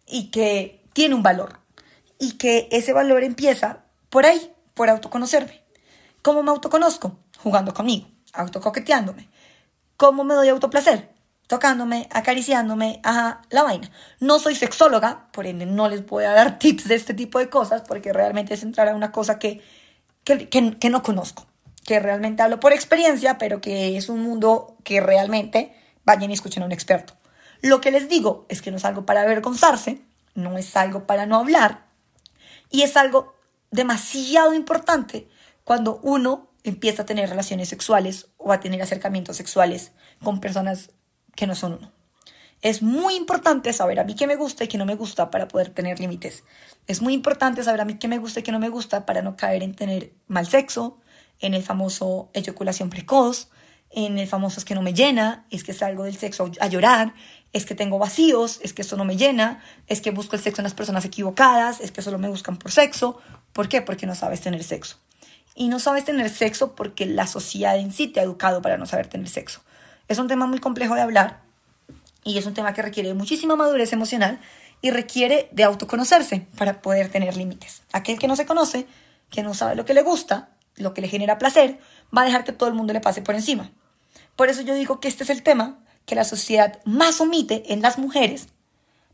y 0.07 0.31
que 0.31 0.85
tiene 0.93 1.15
un 1.15 1.23
valor. 1.23 1.59
Y 2.19 2.33
que 2.33 2.69
ese 2.71 2.93
valor 2.93 3.25
empieza 3.25 3.81
por 4.09 4.25
ahí, 4.25 4.53
por 4.75 4.89
autoconocerme. 4.89 5.63
¿Cómo 6.23 6.43
me 6.43 6.51
autoconozco? 6.51 7.19
Jugando 7.39 7.75
conmigo, 7.75 8.07
autocoqueteándome. 8.33 9.29
¿Cómo 9.97 10.23
me 10.23 10.35
doy 10.35 10.49
autoplacer? 10.49 11.16
Tocándome, 11.47 12.09
acariciándome, 12.13 13.01
ajá, 13.03 13.43
la 13.51 13.63
vaina. 13.63 13.91
No 14.21 14.39
soy 14.39 14.55
sexóloga, 14.55 15.29
por 15.33 15.47
ende 15.47 15.67
no 15.67 15.89
les 15.89 16.07
voy 16.07 16.25
a 16.25 16.33
dar 16.33 16.59
tips 16.59 16.89
de 16.89 16.95
este 16.95 17.15
tipo 17.15 17.39
de 17.39 17.49
cosas, 17.49 17.83
porque 17.83 18.13
realmente 18.13 18.55
es 18.55 18.63
entrar 18.63 18.89
a 18.89 18.95
una 18.95 19.13
cosa 19.13 19.39
que, 19.39 19.63
que, 20.25 20.49
que, 20.49 20.91
no 20.91 21.03
conozco, 21.03 21.47
que 21.85 22.01
realmente 22.01 22.43
hablo 22.43 22.61
por 22.61 22.73
experiencia, 22.73 23.39
pero 23.39 23.61
que 23.61 23.97
es 23.97 24.09
un 24.09 24.23
mundo 24.23 24.77
que 24.85 25.01
realmente 25.01 25.75
vayan 26.05 26.31
y 26.31 26.35
escuchen 26.35 26.63
a 26.63 26.67
un 26.67 26.73
experto. 26.73 27.15
Lo 27.63 27.81
que 27.81 27.91
les 27.91 28.09
digo 28.09 28.47
es 28.49 28.61
que 28.61 28.71
no 28.71 28.77
es 28.77 28.85
algo 28.85 29.07
para 29.07 29.23
avergonzarse, 29.23 30.01
no 30.35 30.59
es 30.59 30.77
algo 30.77 31.07
para 31.07 31.27
no 31.27 31.37
hablar, 31.37 31.87
y 32.71 32.83
es 32.83 32.97
algo 32.97 33.35
demasiado 33.71 34.55
importante 34.55 35.29
cuando 35.65 36.01
uno 36.03 36.49
empieza 36.65 37.03
a 37.03 37.07
tener 37.07 37.29
relaciones 37.29 37.69
sexuales 37.69 38.29
o 38.37 38.53
a 38.53 38.61
tener 38.61 38.83
acercamientos 38.83 39.37
sexuales 39.37 39.93
con 40.23 40.41
personas 40.41 40.91
que 41.37 41.47
no 41.47 41.55
son 41.55 41.75
uno. 41.75 41.93
Es 42.63 42.83
muy 42.83 43.15
importante 43.15 43.73
saber 43.73 44.01
a 44.01 44.05
mí 44.05 44.15
qué 44.15 44.27
me 44.27 44.35
gusta 44.35 44.65
y 44.65 44.69
qué 44.69 44.79
no 44.79 44.87
me 44.87 44.97
gusta 44.97 45.31
para 45.31 45.47
poder 45.47 45.71
tener 45.71 46.01
límites. 46.01 46.43
Es 46.87 47.03
muy 47.03 47.15
importante 47.15 47.63
saber 47.63 47.83
a 47.83 47.85
mí 47.85 47.95
qué 47.95 48.09
me 48.09 48.19
gusta 48.19 48.41
y 48.41 48.43
qué 48.43 48.51
no 48.51 48.59
me 48.59 48.71
gusta 48.71 49.07
para 49.07 49.23
no 49.23 49.37
caer 49.37 49.63
en 49.63 49.75
tener 49.75 50.13
mal 50.27 50.47
sexo, 50.47 50.97
en 51.41 51.55
el 51.55 51.63
famoso 51.63 52.31
eyaculación 52.33 52.91
precoz, 52.91 53.49
en 53.91 54.19
el 54.19 54.27
famoso 54.27 54.59
es 54.59 54.65
que 54.65 54.75
no 54.75 54.83
me 54.83 54.95
llena, 54.95 55.47
es 55.51 55.65
que 55.65 55.73
salgo 55.73 56.05
del 56.05 56.17
sexo 56.17 56.51
a 56.61 56.67
llorar, 56.67 57.15
es 57.53 57.65
que 57.65 57.75
tengo 57.75 57.99
vacíos, 57.99 58.59
es 58.63 58.73
que 58.73 58.83
eso 58.83 58.97
no 58.97 59.05
me 59.05 59.17
llena, 59.17 59.63
es 59.87 60.01
que 60.01 60.11
busco 60.11 60.37
el 60.37 60.43
sexo 60.43 60.61
en 60.61 60.65
las 60.65 60.75
personas 60.75 61.05
equivocadas, 61.05 61.81
es 61.81 61.93
que 61.93 62.03
solo 62.03 62.19
me 62.19 62.29
buscan 62.29 62.57
por 62.57 62.73
sexo. 62.73 63.19
¿Por 63.53 63.69
qué? 63.69 63.83
Porque 63.83 64.07
no 64.07 64.15
sabes 64.15 64.41
tener 64.41 64.63
sexo. 64.65 64.99
Y 65.55 65.69
no 65.69 65.79
sabes 65.79 66.05
tener 66.05 66.29
sexo 66.29 66.75
porque 66.75 67.07
la 67.07 67.27
sociedad 67.27 67.79
en 67.79 67.93
sí 67.93 68.09
te 68.09 68.21
ha 68.21 68.25
educado 68.25 68.61
para 68.61 68.77
no 68.77 68.87
saber 68.87 69.07
tener 69.07 69.29
sexo. 69.29 69.63
Es 70.09 70.19
un 70.19 70.29
tema 70.29 70.47
muy 70.47 70.61
complejo 70.61 70.95
de 70.95 71.01
hablar 71.01 71.41
y 72.23 72.39
es 72.39 72.47
un 72.47 72.55
tema 72.55 72.73
que 72.75 72.83
requiere 72.83 73.13
muchísima 73.15 73.57
madurez 73.57 73.93
emocional 73.93 74.41
y 74.81 74.91
requiere 74.91 75.49
de 75.51 75.65
autoconocerse 75.65 76.47
para 76.57 76.81
poder 76.81 77.11
tener 77.11 77.37
límites. 77.37 77.83
Aquel 77.93 78.19
que 78.19 78.29
no 78.29 78.37
se 78.37 78.47
conoce, 78.47 78.87
que 79.31 79.43
no 79.43 79.53
sabe 79.55 79.75
lo 79.75 79.85
que 79.85 79.95
le 79.95 80.03
gusta, 80.03 80.51
lo 80.77 80.95
que 80.95 81.01
le 81.01 81.09
genera 81.09 81.39
placer, 81.39 81.79
va 82.17 82.23
a 82.23 82.25
dejar 82.25 82.45
que 82.45 82.53
todo 82.53 82.69
el 82.69 82.75
mundo 82.75 82.93
le 82.93 83.01
pase 83.01 83.21
por 83.21 83.35
encima. 83.35 83.73
Por 84.37 84.49
eso 84.49 84.63
yo 84.63 84.75
digo 84.75 85.01
que 85.01 85.09
este 85.09 85.25
es 85.25 85.31
el 85.31 85.43
tema 85.43 85.79
que 86.05 86.15
la 86.15 86.25
sociedad 86.25 86.79
más 86.85 87.21
omite 87.21 87.73
en 87.73 87.83
las 87.83 87.99
mujeres, 87.99 88.47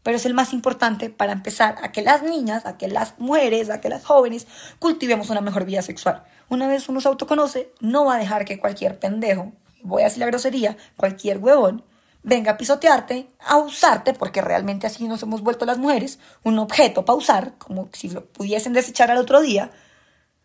pero 0.03 0.17
es 0.19 0.27
el 0.27 0.35
más 0.35 0.53
importante 0.53 1.09
para 1.09 1.33
empezar 1.33 1.77
a 1.81 1.91
que 1.91 2.03
las 2.03 2.23
niñas, 2.23 2.67
a 2.67 2.77
que 2.77 2.89
las 2.89 3.19
mujeres, 3.19 3.71
a 3.71 3.81
que 3.81 3.89
las 3.89 4.05
jóvenes 4.05 4.47
cultivemos 4.79 5.31
una 5.31 5.41
mejor 5.41 5.65
vida 5.65 5.81
sexual. 5.81 6.25
Una 6.51 6.67
vez 6.67 6.89
uno 6.89 7.01
se 7.01 7.09
autoconoce, 7.09 7.73
no 7.81 8.05
va 8.05 8.17
a 8.17 8.19
dejar 8.19 8.45
que 8.45 8.59
cualquier 8.59 8.99
pendejo 8.99 9.53
voy 9.83 10.03
a 10.03 10.07
decir 10.07 10.21
la 10.21 10.27
grosería, 10.27 10.77
cualquier 10.97 11.39
huevón, 11.39 11.85
venga 12.23 12.53
a 12.53 12.57
pisotearte, 12.57 13.29
a 13.41 13.57
usarte, 13.59 14.15
porque 14.15 14.41
realmente 14.41 14.87
así 14.87 15.07
nos 15.09 15.23
hemos 15.23 15.43
vuelto 15.43 15.67
las 15.67 15.79
mujeres, 15.79 16.19
un 16.43 16.59
objeto 16.59 17.05
para 17.05 17.17
usar, 17.17 17.59
como 17.59 17.89
si 17.93 18.09
lo 18.11 18.25
pudiesen 18.27 18.73
desechar 18.73 19.11
al 19.11 19.19
otro 19.19 19.41
día, 19.41 19.71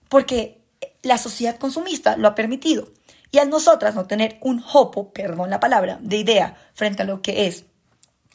porque 0.10 0.62
la 1.04 1.18
sociedad 1.18 1.58
consumista 1.58 2.18
lo 2.18 2.28
ha 2.28 2.36
permitido. 2.36 2.90
Y 3.32 3.40
al 3.40 3.50
nosotras 3.50 3.94
no 3.96 4.06
tener 4.06 4.38
un 4.42 4.64
hopo, 4.74 5.12
perdón 5.12 5.50
la 5.50 5.60
palabra, 5.60 6.00
de 6.02 6.18
idea 6.18 6.56
frente 6.74 7.04
a 7.04 7.06
lo 7.06 7.22
que 7.22 7.48
es 7.48 7.66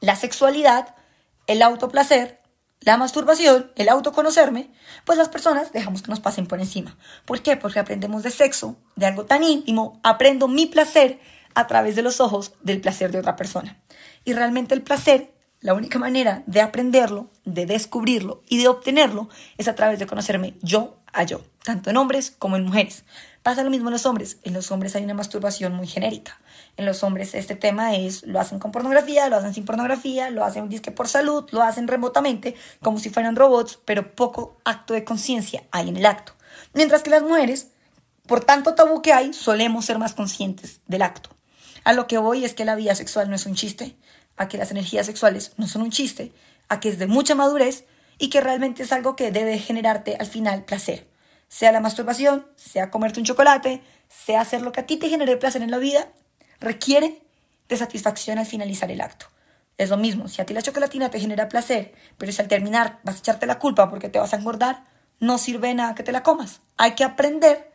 la 0.00 0.16
sexualidad, 0.16 0.94
el 1.46 1.62
autoplacer, 1.62 2.38
la 2.82 2.96
masturbación, 2.96 3.70
el 3.76 3.88
autoconocerme, 3.88 4.70
pues 5.04 5.18
las 5.18 5.28
personas 5.28 5.72
dejamos 5.72 6.02
que 6.02 6.10
nos 6.10 6.20
pasen 6.20 6.46
por 6.46 6.60
encima. 6.60 6.96
¿Por 7.24 7.40
qué? 7.40 7.56
Porque 7.56 7.78
aprendemos 7.78 8.22
de 8.22 8.30
sexo, 8.30 8.76
de 8.96 9.06
algo 9.06 9.24
tan 9.24 9.44
íntimo, 9.44 10.00
aprendo 10.02 10.48
mi 10.48 10.66
placer 10.66 11.20
a 11.54 11.66
través 11.66 11.96
de 11.96 12.02
los 12.02 12.20
ojos 12.20 12.54
del 12.62 12.80
placer 12.80 13.12
de 13.12 13.18
otra 13.18 13.36
persona. 13.36 13.80
Y 14.24 14.32
realmente 14.32 14.74
el 14.74 14.82
placer, 14.82 15.32
la 15.60 15.74
única 15.74 15.98
manera 15.98 16.42
de 16.46 16.60
aprenderlo, 16.60 17.30
de 17.44 17.66
descubrirlo 17.66 18.42
y 18.48 18.58
de 18.58 18.68
obtenerlo 18.68 19.28
es 19.58 19.68
a 19.68 19.74
través 19.74 19.98
de 19.98 20.06
conocerme 20.06 20.54
yo 20.62 21.01
a 21.12 21.24
yo, 21.24 21.42
tanto 21.64 21.90
en 21.90 21.96
hombres 21.96 22.34
como 22.38 22.56
en 22.56 22.64
mujeres. 22.64 23.04
Pasa 23.42 23.64
lo 23.64 23.70
mismo 23.70 23.88
en 23.88 23.94
los 23.94 24.06
hombres. 24.06 24.38
En 24.44 24.52
los 24.52 24.70
hombres 24.70 24.94
hay 24.94 25.02
una 25.02 25.14
masturbación 25.14 25.74
muy 25.74 25.86
genérica. 25.86 26.38
En 26.76 26.86
los 26.86 27.02
hombres 27.02 27.34
este 27.34 27.56
tema 27.56 27.96
es, 27.96 28.22
lo 28.22 28.40
hacen 28.40 28.58
con 28.58 28.72
pornografía, 28.72 29.28
lo 29.28 29.36
hacen 29.36 29.52
sin 29.52 29.64
pornografía, 29.64 30.30
lo 30.30 30.44
hacen 30.44 30.68
disque 30.68 30.90
por 30.90 31.08
salud, 31.08 31.48
lo 31.50 31.62
hacen 31.62 31.88
remotamente, 31.88 32.54
como 32.80 32.98
si 32.98 33.10
fueran 33.10 33.36
robots, 33.36 33.78
pero 33.84 34.14
poco 34.14 34.58
acto 34.64 34.94
de 34.94 35.04
conciencia 35.04 35.64
hay 35.72 35.88
en 35.88 35.96
el 35.96 36.06
acto. 36.06 36.34
Mientras 36.72 37.02
que 37.02 37.10
las 37.10 37.22
mujeres, 37.22 37.68
por 38.26 38.44
tanto 38.44 38.74
tabú 38.74 39.02
que 39.02 39.12
hay, 39.12 39.32
solemos 39.32 39.84
ser 39.84 39.98
más 39.98 40.14
conscientes 40.14 40.80
del 40.86 41.02
acto. 41.02 41.30
A 41.84 41.92
lo 41.92 42.06
que 42.06 42.18
voy 42.18 42.44
es 42.44 42.54
que 42.54 42.64
la 42.64 42.76
vida 42.76 42.94
sexual 42.94 43.28
no 43.28 43.34
es 43.34 43.44
un 43.44 43.56
chiste, 43.56 43.96
a 44.36 44.48
que 44.48 44.56
las 44.56 44.70
energías 44.70 45.06
sexuales 45.06 45.52
no 45.56 45.66
son 45.66 45.82
un 45.82 45.90
chiste, 45.90 46.32
a 46.68 46.80
que 46.80 46.88
es 46.88 46.98
de 46.98 47.06
mucha 47.06 47.34
madurez 47.34 47.84
y 48.18 48.30
que 48.30 48.40
realmente 48.40 48.82
es 48.82 48.92
algo 48.92 49.16
que 49.16 49.30
debe 49.30 49.58
generarte 49.58 50.16
al 50.16 50.26
final 50.26 50.64
placer. 50.64 51.08
Sea 51.48 51.72
la 51.72 51.80
masturbación, 51.80 52.46
sea 52.56 52.90
comerte 52.90 53.20
un 53.20 53.26
chocolate, 53.26 53.82
sea 54.08 54.40
hacer 54.40 54.62
lo 54.62 54.72
que 54.72 54.80
a 54.80 54.86
ti 54.86 54.96
te 54.96 55.08
genere 55.08 55.36
placer 55.36 55.62
en 55.62 55.70
la 55.70 55.78
vida, 55.78 56.08
requiere 56.60 57.22
de 57.68 57.76
satisfacción 57.76 58.38
al 58.38 58.46
finalizar 58.46 58.90
el 58.90 59.00
acto. 59.00 59.26
Es 59.78 59.90
lo 59.90 59.96
mismo, 59.96 60.28
si 60.28 60.40
a 60.40 60.46
ti 60.46 60.54
la 60.54 60.62
chocolatina 60.62 61.10
te 61.10 61.18
genera 61.18 61.48
placer, 61.48 61.94
pero 62.18 62.30
si 62.30 62.40
al 62.40 62.48
terminar 62.48 63.00
vas 63.02 63.16
a 63.16 63.18
echarte 63.18 63.46
la 63.46 63.58
culpa 63.58 63.90
porque 63.90 64.08
te 64.08 64.18
vas 64.18 64.32
a 64.32 64.36
engordar, 64.36 64.84
no 65.18 65.38
sirve 65.38 65.72
nada 65.74 65.94
que 65.94 66.02
te 66.02 66.12
la 66.12 66.22
comas. 66.22 66.60
Hay 66.76 66.92
que 66.92 67.04
aprender 67.04 67.72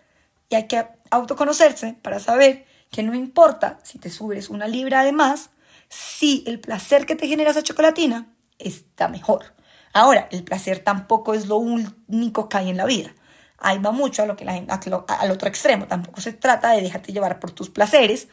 y 0.50 0.56
hay 0.56 0.67
que 0.67 0.86
autoconocerse 1.10 1.95
para 2.02 2.19
saber 2.19 2.65
que 2.91 3.04
no 3.04 3.13
importa 3.13 3.80
si 3.84 4.00
te 4.00 4.10
subes 4.10 4.50
una 4.50 4.67
libra 4.67 5.04
de 5.04 5.12
más, 5.12 5.50
si 5.89 6.43
el 6.47 6.60
placer 6.60 7.06
que 7.06 7.15
te 7.15 7.28
genera 7.28 7.52
esa 7.52 7.63
chocolatina 7.63 8.28
está 8.60 9.08
mejor. 9.08 9.54
Ahora, 9.93 10.28
el 10.32 10.43
placer 10.43 10.80
tampoco 10.80 11.34
es 11.34 11.47
lo 11.47 11.58
único 11.58 12.50
que 12.50 12.58
hay 12.58 12.69
en 12.69 12.78
la 12.78 12.86
vida. 12.86 13.13
Ahí 13.58 13.80
va 13.80 13.91
mucho 13.91 14.21
a 14.21 14.26
lo 14.26 14.36
que 14.36 14.47
al 14.47 15.32
otro 15.32 15.47
extremo. 15.50 15.88
Tampoco 15.88 16.21
se 16.21 16.34
trata 16.34 16.71
de 16.71 16.82
dejarte 16.82 17.12
llevar 17.12 17.39
por 17.39 17.52
tus 17.52 17.69
placeres, 17.69 18.28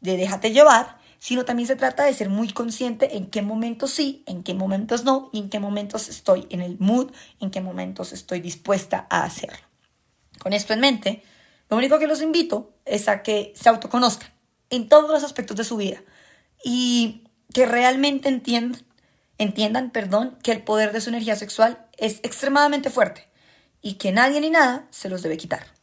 de 0.00 0.16
déjate 0.16 0.52
llevar, 0.52 0.98
sino 1.18 1.44
también 1.44 1.66
se 1.66 1.76
trata 1.76 2.04
de 2.04 2.14
ser 2.14 2.28
muy 2.28 2.50
consciente 2.52 3.16
en 3.16 3.26
qué 3.26 3.42
momentos 3.42 3.90
sí, 3.90 4.22
en 4.26 4.42
qué 4.42 4.54
momentos 4.54 5.04
no, 5.04 5.30
y 5.32 5.40
en 5.40 5.50
qué 5.50 5.58
momentos 5.58 6.08
estoy 6.08 6.46
en 6.50 6.60
el 6.60 6.78
mood, 6.78 7.10
en 7.40 7.50
qué 7.50 7.60
momentos 7.60 8.12
estoy 8.12 8.40
dispuesta 8.40 9.06
a 9.10 9.24
hacerlo. 9.24 9.58
Con 10.38 10.52
esto 10.52 10.72
en 10.72 10.80
mente, 10.80 11.22
lo 11.68 11.76
único 11.76 11.98
que 11.98 12.06
los 12.06 12.22
invito 12.22 12.72
es 12.84 13.08
a 13.08 13.22
que 13.22 13.52
se 13.56 13.68
autoconozcan 13.68 14.30
en 14.70 14.88
todos 14.88 15.10
los 15.10 15.24
aspectos 15.24 15.56
de 15.56 15.64
su 15.64 15.76
vida 15.76 16.00
y 16.64 17.24
que 17.52 17.66
realmente 17.66 18.28
entiendan, 18.28 18.80
entiendan, 19.38 19.90
perdón, 19.90 20.36
que 20.42 20.52
el 20.52 20.62
poder 20.62 20.92
de 20.92 21.00
su 21.00 21.08
energía 21.08 21.36
sexual 21.36 21.86
es 21.96 22.20
extremadamente 22.22 22.90
fuerte 22.90 23.26
y 23.80 23.94
que 23.94 24.12
nadie 24.12 24.40
ni 24.40 24.50
nada 24.50 24.86
se 24.90 25.08
los 25.08 25.22
debe 25.22 25.36
quitar. 25.36 25.77